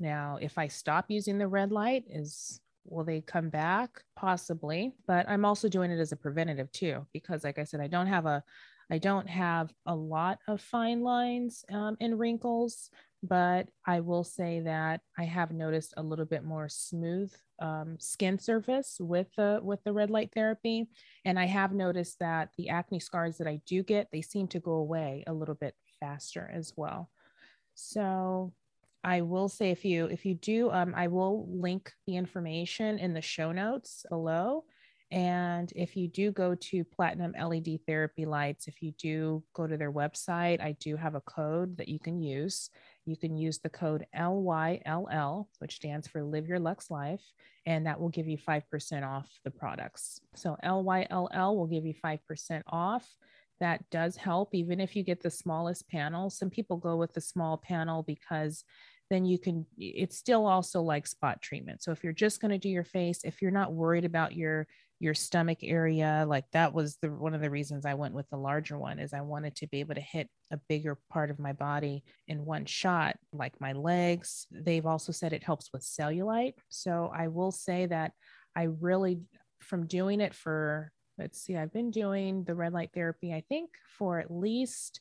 Now, 0.00 0.38
if 0.40 0.58
I 0.58 0.66
stop 0.66 1.06
using 1.08 1.38
the 1.38 1.46
red 1.46 1.70
light, 1.70 2.04
is 2.10 2.60
will 2.86 3.04
they 3.04 3.20
come 3.20 3.48
back 3.48 4.02
possibly 4.16 4.92
but 5.06 5.28
i'm 5.28 5.44
also 5.44 5.68
doing 5.68 5.90
it 5.90 5.98
as 5.98 6.12
a 6.12 6.16
preventative 6.16 6.70
too 6.72 7.06
because 7.12 7.44
like 7.44 7.58
i 7.58 7.64
said 7.64 7.80
i 7.80 7.86
don't 7.86 8.06
have 8.06 8.26
a 8.26 8.42
i 8.90 8.98
don't 8.98 9.28
have 9.28 9.72
a 9.86 9.94
lot 9.94 10.38
of 10.48 10.60
fine 10.60 11.02
lines 11.02 11.64
um, 11.72 11.96
and 12.00 12.18
wrinkles 12.18 12.90
but 13.26 13.68
i 13.86 14.00
will 14.00 14.24
say 14.24 14.60
that 14.60 15.00
i 15.18 15.24
have 15.24 15.52
noticed 15.52 15.94
a 15.96 16.02
little 16.02 16.24
bit 16.24 16.44
more 16.44 16.68
smooth 16.68 17.32
um, 17.60 17.96
skin 18.00 18.38
surface 18.38 18.96
with 19.00 19.28
the 19.36 19.60
with 19.62 19.82
the 19.84 19.92
red 19.92 20.10
light 20.10 20.30
therapy 20.34 20.88
and 21.24 21.38
i 21.38 21.46
have 21.46 21.72
noticed 21.72 22.18
that 22.18 22.50
the 22.58 22.68
acne 22.68 23.00
scars 23.00 23.38
that 23.38 23.46
i 23.46 23.60
do 23.66 23.82
get 23.82 24.08
they 24.12 24.22
seem 24.22 24.48
to 24.48 24.60
go 24.60 24.72
away 24.72 25.24
a 25.26 25.32
little 25.32 25.54
bit 25.54 25.74
faster 26.00 26.50
as 26.52 26.72
well 26.76 27.10
so 27.74 28.52
I 29.04 29.20
will 29.20 29.50
say 29.50 29.70
if 29.70 29.84
you 29.84 30.06
if 30.06 30.24
you 30.24 30.34
do, 30.34 30.70
um, 30.70 30.94
I 30.96 31.08
will 31.08 31.46
link 31.50 31.92
the 32.06 32.16
information 32.16 32.98
in 32.98 33.12
the 33.12 33.20
show 33.20 33.52
notes 33.52 34.06
below. 34.08 34.64
And 35.10 35.70
if 35.76 35.96
you 35.96 36.08
do 36.08 36.32
go 36.32 36.54
to 36.56 36.84
Platinum 36.84 37.34
LED 37.40 37.80
Therapy 37.86 38.24
Lights, 38.24 38.66
if 38.66 38.82
you 38.82 38.92
do 38.92 39.44
go 39.52 39.66
to 39.66 39.76
their 39.76 39.92
website, 39.92 40.60
I 40.60 40.74
do 40.80 40.96
have 40.96 41.14
a 41.14 41.20
code 41.20 41.76
that 41.76 41.88
you 41.88 42.00
can 42.00 42.20
use. 42.20 42.70
You 43.06 43.16
can 43.16 43.36
use 43.36 43.58
the 43.58 43.68
code 43.68 44.06
LYLL, 44.16 45.46
which 45.58 45.76
stands 45.76 46.08
for 46.08 46.22
Live 46.22 46.48
Your 46.48 46.58
Lux 46.58 46.90
Life, 46.90 47.22
and 47.66 47.86
that 47.86 48.00
will 48.00 48.08
give 48.08 48.26
you 48.28 48.38
5% 48.38 49.06
off 49.06 49.28
the 49.44 49.50
products. 49.50 50.20
So 50.34 50.56
LYLL 50.64 51.56
will 51.56 51.66
give 51.66 51.84
you 51.84 51.94
5% 51.94 52.62
off. 52.68 53.06
That 53.60 53.88
does 53.90 54.16
help. 54.16 54.54
Even 54.54 54.80
if 54.80 54.96
you 54.96 55.02
get 55.02 55.22
the 55.22 55.30
smallest 55.30 55.88
panel 55.88 56.28
some 56.30 56.50
people 56.50 56.76
go 56.76 56.96
with 56.96 57.12
the 57.14 57.20
small 57.20 57.56
panel 57.56 58.02
because 58.02 58.64
then 59.10 59.24
you 59.24 59.38
can 59.38 59.66
it's 59.76 60.16
still 60.16 60.46
also 60.46 60.80
like 60.82 61.06
spot 61.06 61.40
treatment. 61.42 61.82
So 61.82 61.92
if 61.92 62.02
you're 62.02 62.12
just 62.12 62.40
going 62.40 62.50
to 62.50 62.58
do 62.58 62.68
your 62.68 62.84
face 62.84 63.22
if 63.22 63.40
you're 63.40 63.50
not 63.50 63.72
worried 63.72 64.04
about 64.04 64.34
your 64.34 64.66
your 65.04 65.14
stomach 65.14 65.58
area 65.62 66.24
like 66.26 66.46
that 66.52 66.72
was 66.72 66.96
the 67.02 67.10
one 67.10 67.34
of 67.34 67.42
the 67.42 67.50
reasons 67.50 67.84
i 67.84 67.92
went 67.92 68.14
with 68.14 68.28
the 68.30 68.36
larger 68.36 68.78
one 68.78 68.98
is 68.98 69.12
i 69.12 69.20
wanted 69.20 69.54
to 69.54 69.66
be 69.68 69.80
able 69.80 69.94
to 69.94 70.00
hit 70.00 70.28
a 70.50 70.56
bigger 70.68 70.96
part 71.10 71.30
of 71.30 71.38
my 71.38 71.52
body 71.52 72.02
in 72.26 72.44
one 72.44 72.64
shot 72.64 73.16
like 73.32 73.60
my 73.60 73.72
legs. 73.72 74.46
They've 74.50 74.86
also 74.86 75.10
said 75.12 75.32
it 75.32 75.42
helps 75.42 75.70
with 75.72 75.82
cellulite. 75.82 76.54
So 76.70 77.10
i 77.14 77.28
will 77.28 77.52
say 77.52 77.86
that 77.86 78.12
i 78.56 78.64
really 78.80 79.20
from 79.60 79.86
doing 79.86 80.20
it 80.20 80.34
for 80.34 80.90
let's 81.18 81.40
see 81.40 81.56
i've 81.56 81.72
been 81.72 81.90
doing 81.90 82.44
the 82.44 82.54
red 82.54 82.72
light 82.72 82.90
therapy 82.94 83.32
i 83.32 83.42
think 83.48 83.70
for 83.98 84.20
at 84.20 84.30
least 84.30 85.00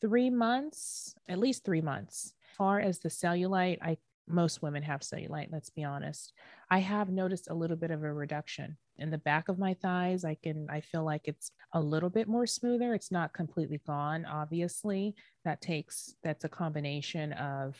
three 0.00 0.30
months 0.30 1.14
at 1.28 1.38
least 1.38 1.64
three 1.64 1.80
months. 1.80 2.34
Far 2.56 2.80
as 2.80 2.98
the 2.98 3.08
cellulite, 3.08 3.78
I 3.80 3.96
most 4.28 4.62
women 4.62 4.82
have 4.82 5.00
cellulite, 5.00 5.48
let's 5.50 5.70
be 5.70 5.84
honest. 5.84 6.32
I 6.70 6.78
have 6.78 7.10
noticed 7.10 7.48
a 7.50 7.54
little 7.54 7.76
bit 7.76 7.90
of 7.90 8.02
a 8.02 8.12
reduction 8.12 8.76
in 8.98 9.10
the 9.10 9.18
back 9.18 9.48
of 9.48 9.58
my 9.58 9.74
thighs. 9.74 10.24
I 10.24 10.36
can 10.42 10.66
I 10.70 10.80
feel 10.80 11.04
like 11.04 11.22
it's 11.24 11.50
a 11.74 11.80
little 11.80 12.10
bit 12.10 12.28
more 12.28 12.46
smoother. 12.46 12.94
It's 12.94 13.10
not 13.10 13.32
completely 13.32 13.80
gone, 13.86 14.24
obviously. 14.24 15.14
That 15.44 15.60
takes 15.60 16.14
that's 16.22 16.44
a 16.44 16.48
combination 16.48 17.32
of 17.32 17.76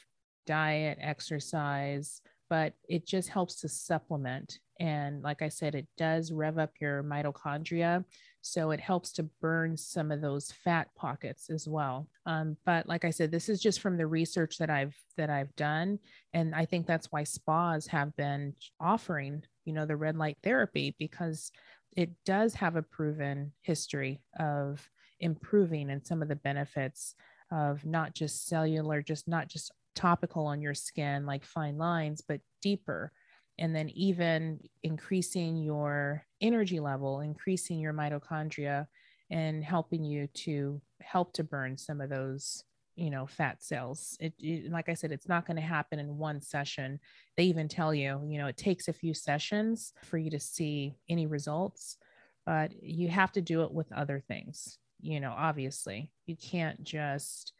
diet, 0.46 0.98
exercise, 1.00 2.20
but 2.48 2.74
it 2.88 3.06
just 3.06 3.28
helps 3.28 3.60
to 3.60 3.68
supplement. 3.68 4.58
And 4.80 5.22
like 5.22 5.42
I 5.42 5.48
said, 5.48 5.74
it 5.74 5.86
does 5.96 6.32
rev 6.32 6.58
up 6.58 6.72
your 6.80 7.02
mitochondria. 7.02 8.04
So 8.42 8.70
it 8.70 8.80
helps 8.80 9.12
to 9.12 9.24
burn 9.40 9.76
some 9.76 10.10
of 10.10 10.20
those 10.20 10.52
fat 10.64 10.88
pockets 10.96 11.50
as 11.50 11.68
well. 11.68 12.08
Um, 12.26 12.56
but 12.64 12.88
like 12.88 13.04
I 13.04 13.10
said, 13.10 13.30
this 13.30 13.48
is 13.48 13.60
just 13.60 13.80
from 13.80 13.96
the 13.96 14.06
research 14.06 14.58
that 14.58 14.70
I've 14.70 14.96
that 15.16 15.30
I've 15.30 15.54
done. 15.56 15.98
And 16.32 16.54
I 16.54 16.64
think 16.64 16.86
that's 16.86 17.12
why 17.12 17.24
spas 17.24 17.86
have 17.88 18.16
been 18.16 18.54
offering, 18.80 19.42
you 19.64 19.72
know, 19.72 19.86
the 19.86 19.96
red 19.96 20.16
light 20.16 20.38
therapy 20.42 20.96
because 20.98 21.52
it 21.96 22.10
does 22.24 22.54
have 22.54 22.76
a 22.76 22.82
proven 22.82 23.52
history 23.62 24.22
of 24.38 24.88
improving 25.20 25.90
and 25.90 26.06
some 26.06 26.22
of 26.22 26.28
the 26.28 26.36
benefits 26.36 27.14
of 27.50 27.84
not 27.84 28.14
just 28.14 28.46
cellular, 28.46 29.02
just 29.02 29.28
not 29.28 29.48
just 29.48 29.72
topical 29.94 30.46
on 30.46 30.62
your 30.62 30.74
skin 30.74 31.26
like 31.26 31.44
fine 31.44 31.76
lines, 31.76 32.22
but 32.26 32.40
deeper. 32.62 33.12
And 33.60 33.76
then 33.76 33.90
even 33.90 34.58
increasing 34.82 35.56
your 35.56 36.24
energy 36.40 36.80
level, 36.80 37.20
increasing 37.20 37.78
your 37.78 37.92
mitochondria, 37.92 38.86
and 39.30 39.62
helping 39.62 40.02
you 40.02 40.26
to 40.26 40.80
help 41.00 41.32
to 41.34 41.44
burn 41.44 41.78
some 41.78 42.00
of 42.00 42.10
those 42.10 42.64
you 42.96 43.10
know 43.10 43.26
fat 43.26 43.62
cells. 43.62 44.16
It, 44.20 44.34
it, 44.38 44.70
like 44.70 44.88
i 44.88 44.94
said 44.94 45.12
it's 45.12 45.28
not 45.28 45.46
going 45.46 45.56
to 45.56 45.62
happen 45.62 45.98
in 45.98 46.18
one 46.18 46.40
session. 46.40 46.98
They 47.36 47.44
even 47.44 47.68
tell 47.68 47.94
you 47.94 48.20
you 48.26 48.38
know 48.38 48.46
it 48.46 48.56
takes 48.56 48.88
a 48.88 48.92
few 48.92 49.14
sessions 49.14 49.92
for 50.02 50.18
you 50.18 50.30
to 50.30 50.40
see 50.40 50.96
any 51.08 51.26
results 51.26 51.96
but 52.46 52.72
you 52.82 53.08
have 53.08 53.32
to 53.32 53.42
do 53.42 53.62
it 53.62 53.72
with 53.72 53.92
other 53.92 54.22
things 54.26 54.78
you 55.00 55.20
know 55.20 55.34
obviously. 55.36 56.10
You 56.26 56.36
can't 56.36 56.82
just 56.84 57.52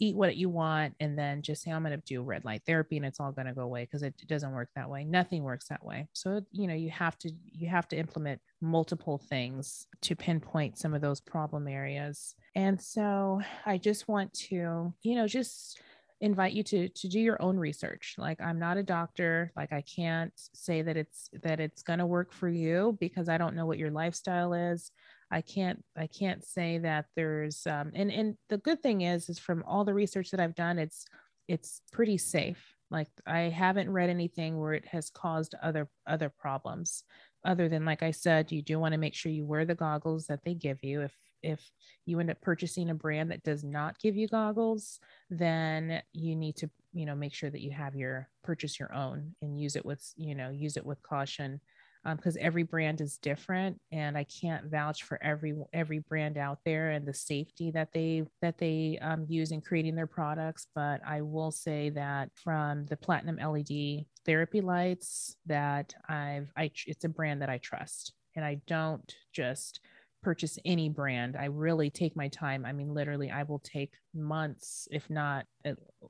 eat 0.00 0.16
what 0.16 0.36
you 0.36 0.48
want 0.48 0.94
and 0.98 1.16
then 1.16 1.42
just 1.42 1.62
say 1.62 1.70
i'm 1.70 1.82
going 1.82 1.98
to 1.98 2.02
do 2.06 2.22
red 2.22 2.44
light 2.44 2.62
therapy 2.66 2.96
and 2.96 3.04
it's 3.06 3.20
all 3.20 3.30
going 3.32 3.46
to 3.46 3.52
go 3.52 3.62
away 3.62 3.84
because 3.84 4.02
it, 4.02 4.14
doesn't 4.26 4.52
work 4.52 4.70
that 4.76 4.88
way. 4.88 5.04
Nothing 5.04 5.42
works 5.42 5.68
that 5.68 5.84
way. 5.84 6.08
So 6.12 6.40
you 6.52 6.66
know 6.66 6.74
you 6.74 6.90
have 6.90 7.18
to 7.18 7.32
you 7.44 7.68
have 7.68 7.88
to 7.88 7.96
implement 7.96 8.40
multiple 8.60 9.18
things 9.18 9.88
to 10.02 10.14
pinpoint 10.14 10.78
some 10.78 10.94
of 10.94 11.00
those 11.00 11.20
problem 11.20 11.68
areas. 11.68 12.34
And 12.54 12.80
so 12.80 13.40
i 13.66 13.76
just 13.76 14.08
want 14.08 14.32
to 14.48 14.94
you 15.02 15.14
know 15.16 15.26
just 15.26 15.80
invite 16.20 16.52
you 16.52 16.62
to 16.62 16.88
to 16.88 17.08
do 17.08 17.20
your 17.20 17.42
own 17.42 17.56
research. 17.56 18.14
Like 18.16 18.40
i'm 18.40 18.58
not 18.58 18.76
a 18.76 18.82
doctor. 18.82 19.52
Like 19.56 19.72
i 19.72 19.82
can't 19.82 20.32
say 20.54 20.82
that 20.82 20.96
it's 20.96 21.28
that 21.42 21.60
it's 21.60 21.82
going 21.82 21.98
to 21.98 22.06
work 22.06 22.32
for 22.32 22.48
you 22.48 22.96
because 23.00 23.28
i 23.28 23.36
don't 23.36 23.56
know 23.56 23.66
what 23.66 23.78
your 23.78 23.90
lifestyle 23.90 24.54
is 24.54 24.92
I 25.30 25.40
can't 25.40 25.82
I 25.96 26.06
can't 26.06 26.44
say 26.44 26.78
that 26.78 27.06
there's 27.16 27.66
um, 27.66 27.92
and 27.94 28.10
and 28.10 28.36
the 28.48 28.58
good 28.58 28.82
thing 28.82 29.02
is 29.02 29.28
is 29.28 29.38
from 29.38 29.64
all 29.66 29.84
the 29.84 29.94
research 29.94 30.30
that 30.30 30.40
I've 30.40 30.54
done 30.54 30.78
it's 30.78 31.06
it's 31.48 31.82
pretty 31.92 32.18
safe. 32.18 32.74
Like 32.90 33.08
I 33.26 33.40
haven't 33.40 33.90
read 33.90 34.10
anything 34.10 34.58
where 34.58 34.72
it 34.72 34.86
has 34.86 35.10
caused 35.10 35.54
other 35.62 35.88
other 36.06 36.28
problems 36.28 37.04
other 37.44 37.68
than 37.68 37.84
like 37.84 38.02
I 38.02 38.10
said 38.10 38.52
you 38.52 38.62
do 38.62 38.78
want 38.78 38.92
to 38.92 38.98
make 38.98 39.14
sure 39.14 39.32
you 39.32 39.44
wear 39.44 39.64
the 39.64 39.74
goggles 39.74 40.26
that 40.26 40.44
they 40.44 40.54
give 40.54 40.82
you 40.82 41.02
if 41.02 41.16
if 41.42 41.70
you 42.04 42.20
end 42.20 42.30
up 42.30 42.40
purchasing 42.40 42.90
a 42.90 42.94
brand 42.94 43.30
that 43.30 43.42
does 43.42 43.64
not 43.64 43.98
give 43.98 44.14
you 44.14 44.28
goggles 44.28 45.00
then 45.30 46.02
you 46.12 46.36
need 46.36 46.54
to 46.56 46.68
you 46.92 47.06
know 47.06 47.14
make 47.14 47.32
sure 47.32 47.48
that 47.48 47.62
you 47.62 47.70
have 47.70 47.96
your 47.96 48.28
purchase 48.44 48.78
your 48.78 48.92
own 48.92 49.34
and 49.40 49.58
use 49.58 49.74
it 49.74 49.84
with 49.84 50.12
you 50.16 50.34
know 50.34 50.50
use 50.50 50.76
it 50.76 50.84
with 50.84 51.02
caution 51.02 51.60
because 52.04 52.36
um, 52.36 52.42
every 52.42 52.62
brand 52.62 53.00
is 53.00 53.18
different 53.18 53.78
and 53.92 54.16
i 54.16 54.24
can't 54.24 54.70
vouch 54.70 55.02
for 55.02 55.22
every 55.22 55.54
every 55.72 55.98
brand 55.98 56.38
out 56.38 56.58
there 56.64 56.90
and 56.90 57.06
the 57.06 57.14
safety 57.14 57.70
that 57.70 57.92
they 57.92 58.22
that 58.40 58.58
they 58.58 58.98
um, 59.02 59.26
use 59.28 59.50
in 59.50 59.60
creating 59.60 59.94
their 59.94 60.06
products 60.06 60.66
but 60.74 61.00
i 61.06 61.20
will 61.20 61.50
say 61.50 61.90
that 61.90 62.30
from 62.34 62.86
the 62.86 62.96
platinum 62.96 63.36
led 63.36 64.06
therapy 64.24 64.60
lights 64.60 65.36
that 65.46 65.94
i've 66.08 66.50
i 66.56 66.70
it's 66.86 67.04
a 67.04 67.08
brand 67.08 67.42
that 67.42 67.50
i 67.50 67.58
trust 67.58 68.12
and 68.36 68.44
i 68.44 68.60
don't 68.66 69.14
just 69.32 69.80
purchase 70.22 70.58
any 70.64 70.88
brand. 70.88 71.36
I 71.36 71.46
really 71.46 71.90
take 71.90 72.14
my 72.14 72.28
time. 72.28 72.66
I 72.66 72.72
mean 72.72 72.92
literally 72.92 73.30
i 73.30 73.42
will 73.42 73.60
take 73.60 73.92
months 74.14 74.88
if 74.90 75.08
not 75.08 75.46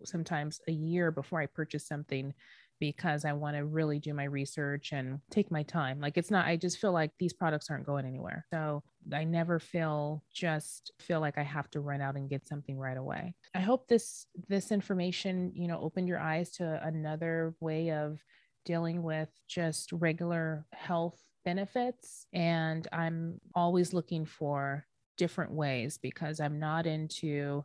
sometimes 0.04 0.60
a 0.68 0.72
year 0.72 1.10
before 1.10 1.40
i 1.40 1.46
purchase 1.46 1.86
something 1.86 2.32
because 2.80 3.24
I 3.24 3.32
want 3.34 3.56
to 3.56 3.64
really 3.64 3.98
do 3.98 4.14
my 4.14 4.24
research 4.24 4.92
and 4.92 5.20
take 5.30 5.50
my 5.50 5.62
time. 5.62 6.00
Like 6.00 6.16
it's 6.16 6.30
not, 6.30 6.46
I 6.46 6.56
just 6.56 6.78
feel 6.78 6.92
like 6.92 7.12
these 7.18 7.32
products 7.32 7.70
aren't 7.70 7.86
going 7.86 8.06
anywhere. 8.06 8.46
So 8.52 8.82
I 9.12 9.24
never 9.24 9.58
feel 9.58 10.24
just 10.34 10.92
feel 10.98 11.20
like 11.20 11.38
I 11.38 11.42
have 11.42 11.70
to 11.70 11.80
run 11.80 12.00
out 12.00 12.16
and 12.16 12.28
get 12.28 12.48
something 12.48 12.78
right 12.78 12.96
away. 12.96 13.34
I 13.54 13.60
hope 13.60 13.88
this 13.88 14.26
this 14.48 14.72
information, 14.72 15.52
you 15.54 15.68
know, 15.68 15.80
opened 15.80 16.08
your 16.08 16.18
eyes 16.18 16.50
to 16.52 16.80
another 16.84 17.54
way 17.60 17.92
of 17.92 18.18
dealing 18.64 19.02
with 19.02 19.28
just 19.48 19.92
regular 19.92 20.66
health 20.72 21.18
benefits. 21.44 22.26
And 22.32 22.86
I'm 22.92 23.40
always 23.54 23.92
looking 23.92 24.26
for 24.26 24.86
different 25.16 25.52
ways 25.52 25.98
because 25.98 26.40
I'm 26.40 26.58
not 26.58 26.86
into 26.86 27.64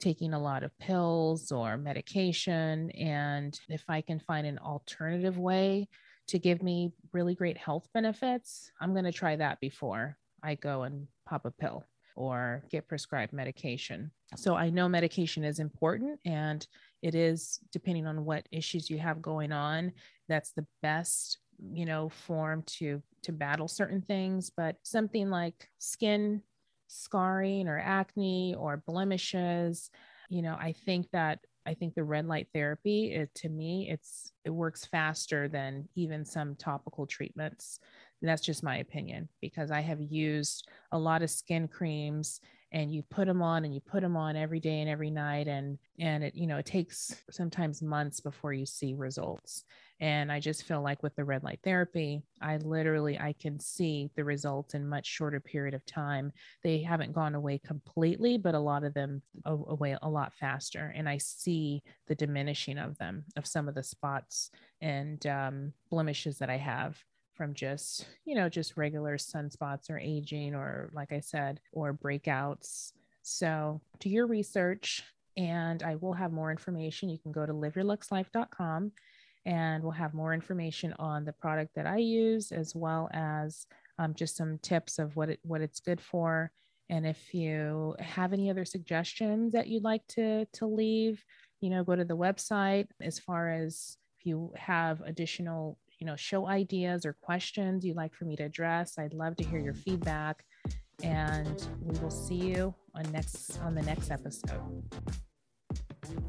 taking 0.00 0.34
a 0.34 0.42
lot 0.42 0.62
of 0.62 0.76
pills 0.78 1.52
or 1.52 1.76
medication. 1.76 2.90
And 2.92 3.58
if 3.68 3.84
I 3.88 4.00
can 4.00 4.18
find 4.18 4.46
an 4.46 4.58
alternative 4.58 5.38
way 5.38 5.88
to 6.28 6.38
give 6.38 6.62
me 6.62 6.92
really 7.12 7.34
great 7.34 7.56
health 7.56 7.88
benefits, 7.94 8.70
I'm 8.80 8.92
going 8.92 9.04
to 9.04 9.12
try 9.12 9.36
that 9.36 9.60
before 9.60 10.16
I 10.42 10.54
go 10.54 10.82
and 10.82 11.06
pop 11.26 11.44
a 11.46 11.50
pill 11.50 11.84
or 12.16 12.64
get 12.70 12.88
prescribed 12.88 13.32
medication. 13.32 14.10
So 14.36 14.54
I 14.54 14.70
know 14.70 14.88
medication 14.88 15.44
is 15.44 15.58
important 15.58 16.20
and 16.24 16.66
it 17.02 17.14
is 17.14 17.60
depending 17.72 18.06
on 18.06 18.24
what 18.24 18.48
issues 18.52 18.88
you 18.88 18.98
have 18.98 19.20
going 19.20 19.52
on, 19.52 19.92
that's 20.28 20.52
the 20.52 20.66
best, 20.82 21.38
you 21.72 21.84
know, 21.84 22.08
form 22.08 22.62
to 22.78 23.02
to 23.22 23.32
battle 23.32 23.68
certain 23.68 24.02
things, 24.02 24.50
but 24.54 24.76
something 24.82 25.30
like 25.30 25.68
skin 25.78 26.42
scarring 26.94 27.68
or 27.68 27.78
acne 27.78 28.54
or 28.58 28.82
blemishes, 28.86 29.90
you 30.30 30.42
know, 30.42 30.56
I 30.58 30.72
think 30.72 31.10
that 31.12 31.40
I 31.66 31.74
think 31.74 31.94
the 31.94 32.04
red 32.04 32.26
light 32.26 32.48
therapy, 32.52 33.12
it, 33.12 33.34
to 33.36 33.48
me, 33.48 33.88
it's 33.90 34.32
it 34.44 34.50
works 34.50 34.84
faster 34.84 35.48
than 35.48 35.88
even 35.94 36.24
some 36.24 36.56
topical 36.56 37.06
treatments. 37.06 37.78
And 38.20 38.28
that's 38.28 38.42
just 38.42 38.62
my 38.62 38.78
opinion 38.78 39.28
because 39.40 39.70
I 39.70 39.80
have 39.80 40.00
used 40.00 40.68
a 40.92 40.98
lot 40.98 41.22
of 41.22 41.30
skin 41.30 41.68
creams 41.68 42.40
and 42.74 42.92
you 42.92 43.04
put 43.04 43.26
them 43.26 43.40
on 43.40 43.64
and 43.64 43.72
you 43.72 43.80
put 43.80 44.02
them 44.02 44.16
on 44.16 44.34
every 44.34 44.58
day 44.58 44.80
and 44.80 44.90
every 44.90 45.10
night 45.10 45.46
and 45.46 45.78
and 46.00 46.24
it 46.24 46.34
you 46.34 46.46
know 46.46 46.58
it 46.58 46.66
takes 46.66 47.22
sometimes 47.30 47.80
months 47.80 48.20
before 48.20 48.52
you 48.52 48.66
see 48.66 48.92
results. 48.92 49.64
And 50.00 50.30
i 50.30 50.40
just 50.40 50.64
feel 50.64 50.82
like 50.82 51.02
with 51.04 51.14
the 51.14 51.24
red 51.24 51.44
light 51.44 51.60
therapy 51.62 52.20
i 52.42 52.56
literally 52.56 53.18
i 53.18 53.32
can 53.40 53.60
see 53.60 54.10
the 54.16 54.24
results 54.24 54.74
in 54.74 54.88
much 54.88 55.06
shorter 55.06 55.38
period 55.40 55.72
of 55.72 55.86
time. 55.86 56.32
They 56.64 56.82
haven't 56.82 57.12
gone 57.12 57.36
away 57.36 57.58
completely 57.64 58.36
but 58.36 58.56
a 58.56 58.58
lot 58.58 58.82
of 58.82 58.92
them 58.92 59.22
away 59.46 59.96
a 60.02 60.10
lot 60.10 60.34
faster 60.34 60.92
and 60.96 61.08
i 61.08 61.16
see 61.16 61.80
the 62.08 62.16
diminishing 62.16 62.78
of 62.78 62.98
them 62.98 63.24
of 63.36 63.46
some 63.46 63.68
of 63.68 63.76
the 63.76 63.84
spots 63.84 64.50
and 64.80 65.24
um, 65.28 65.72
blemishes 65.90 66.38
that 66.38 66.50
i 66.50 66.56
have 66.56 66.98
from 67.34 67.54
just, 67.54 68.06
you 68.24 68.34
know, 68.34 68.48
just 68.48 68.76
regular 68.76 69.16
sunspots 69.18 69.90
or 69.90 69.98
aging 69.98 70.54
or, 70.54 70.90
like 70.92 71.12
I 71.12 71.20
said, 71.20 71.60
or 71.72 71.92
breakouts. 71.92 72.92
So 73.22 73.80
do 74.00 74.08
your 74.08 74.26
research 74.26 75.02
and 75.36 75.82
I 75.82 75.96
will 75.96 76.12
have 76.12 76.32
more 76.32 76.50
information. 76.50 77.08
You 77.08 77.18
can 77.18 77.32
go 77.32 77.46
to 77.46 77.52
liveyourluxlife.com 77.52 78.92
and 79.46 79.82
we'll 79.82 79.92
have 79.92 80.14
more 80.14 80.32
information 80.32 80.94
on 80.98 81.24
the 81.24 81.32
product 81.32 81.74
that 81.74 81.86
I 81.86 81.98
use 81.98 82.52
as 82.52 82.74
well 82.74 83.10
as 83.12 83.66
um, 83.98 84.14
just 84.14 84.36
some 84.36 84.58
tips 84.58 84.98
of 84.98 85.16
what 85.16 85.28
it 85.28 85.40
what 85.42 85.60
it's 85.60 85.80
good 85.80 86.00
for. 86.00 86.50
And 86.90 87.06
if 87.06 87.34
you 87.34 87.94
have 87.98 88.32
any 88.32 88.50
other 88.50 88.64
suggestions 88.64 89.52
that 89.52 89.68
you'd 89.68 89.84
like 89.84 90.06
to 90.08 90.46
to 90.54 90.66
leave, 90.66 91.22
you 91.60 91.70
know, 91.70 91.84
go 91.84 91.96
to 91.96 92.04
the 92.04 92.16
website. 92.16 92.86
As 93.00 93.18
far 93.18 93.50
as 93.50 93.96
if 94.18 94.26
you 94.26 94.52
have 94.56 95.00
additional 95.02 95.78
you 95.98 96.06
know, 96.06 96.16
show 96.16 96.46
ideas 96.46 97.04
or 97.06 97.12
questions 97.12 97.84
you'd 97.84 97.96
like 97.96 98.14
for 98.14 98.24
me 98.24 98.36
to 98.36 98.44
address. 98.44 98.98
I'd 98.98 99.14
love 99.14 99.36
to 99.36 99.44
hear 99.44 99.58
your 99.58 99.74
feedback. 99.74 100.44
And 101.02 101.66
we 101.80 101.98
will 101.98 102.10
see 102.10 102.36
you 102.36 102.74
on 102.94 103.10
next 103.12 103.60
on 103.62 103.74
the 103.74 103.82
next 103.82 104.10
episode. 104.10 104.84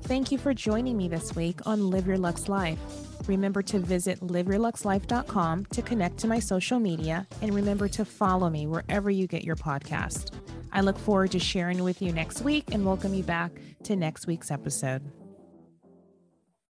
Thank 0.04 0.32
you 0.32 0.38
for 0.38 0.54
joining 0.54 0.98
me 0.98 1.08
this 1.08 1.36
week 1.36 1.60
on 1.66 1.90
Live 1.90 2.08
Your 2.08 2.18
Lux 2.18 2.48
Life. 2.48 2.80
Remember 3.28 3.62
to 3.64 3.80
visit 3.80 4.20
liveyourluxlife.com 4.22 5.66
to 5.66 5.82
connect 5.82 6.18
to 6.20 6.28
my 6.28 6.40
social 6.40 6.80
media 6.80 7.28
and 7.42 7.54
remember 7.54 7.88
to 7.90 8.06
follow 8.06 8.50
me 8.50 8.68
wherever 8.68 9.10
you 9.10 9.28
get 9.28 9.44
your 9.44 9.56
podcast. 9.56 10.32
I 10.72 10.82
look 10.82 10.98
forward 10.98 11.32
to 11.32 11.40
sharing 11.40 11.84
with 11.84 12.02
you 12.02 12.12
next 12.12 12.42
week 12.42 12.66
and 12.72 12.86
welcome 12.86 13.14
you 13.14 13.24
back 13.24 13.52
to 13.84 13.96
next 13.96 14.28
week's 14.28 14.52
episode. 14.52 15.25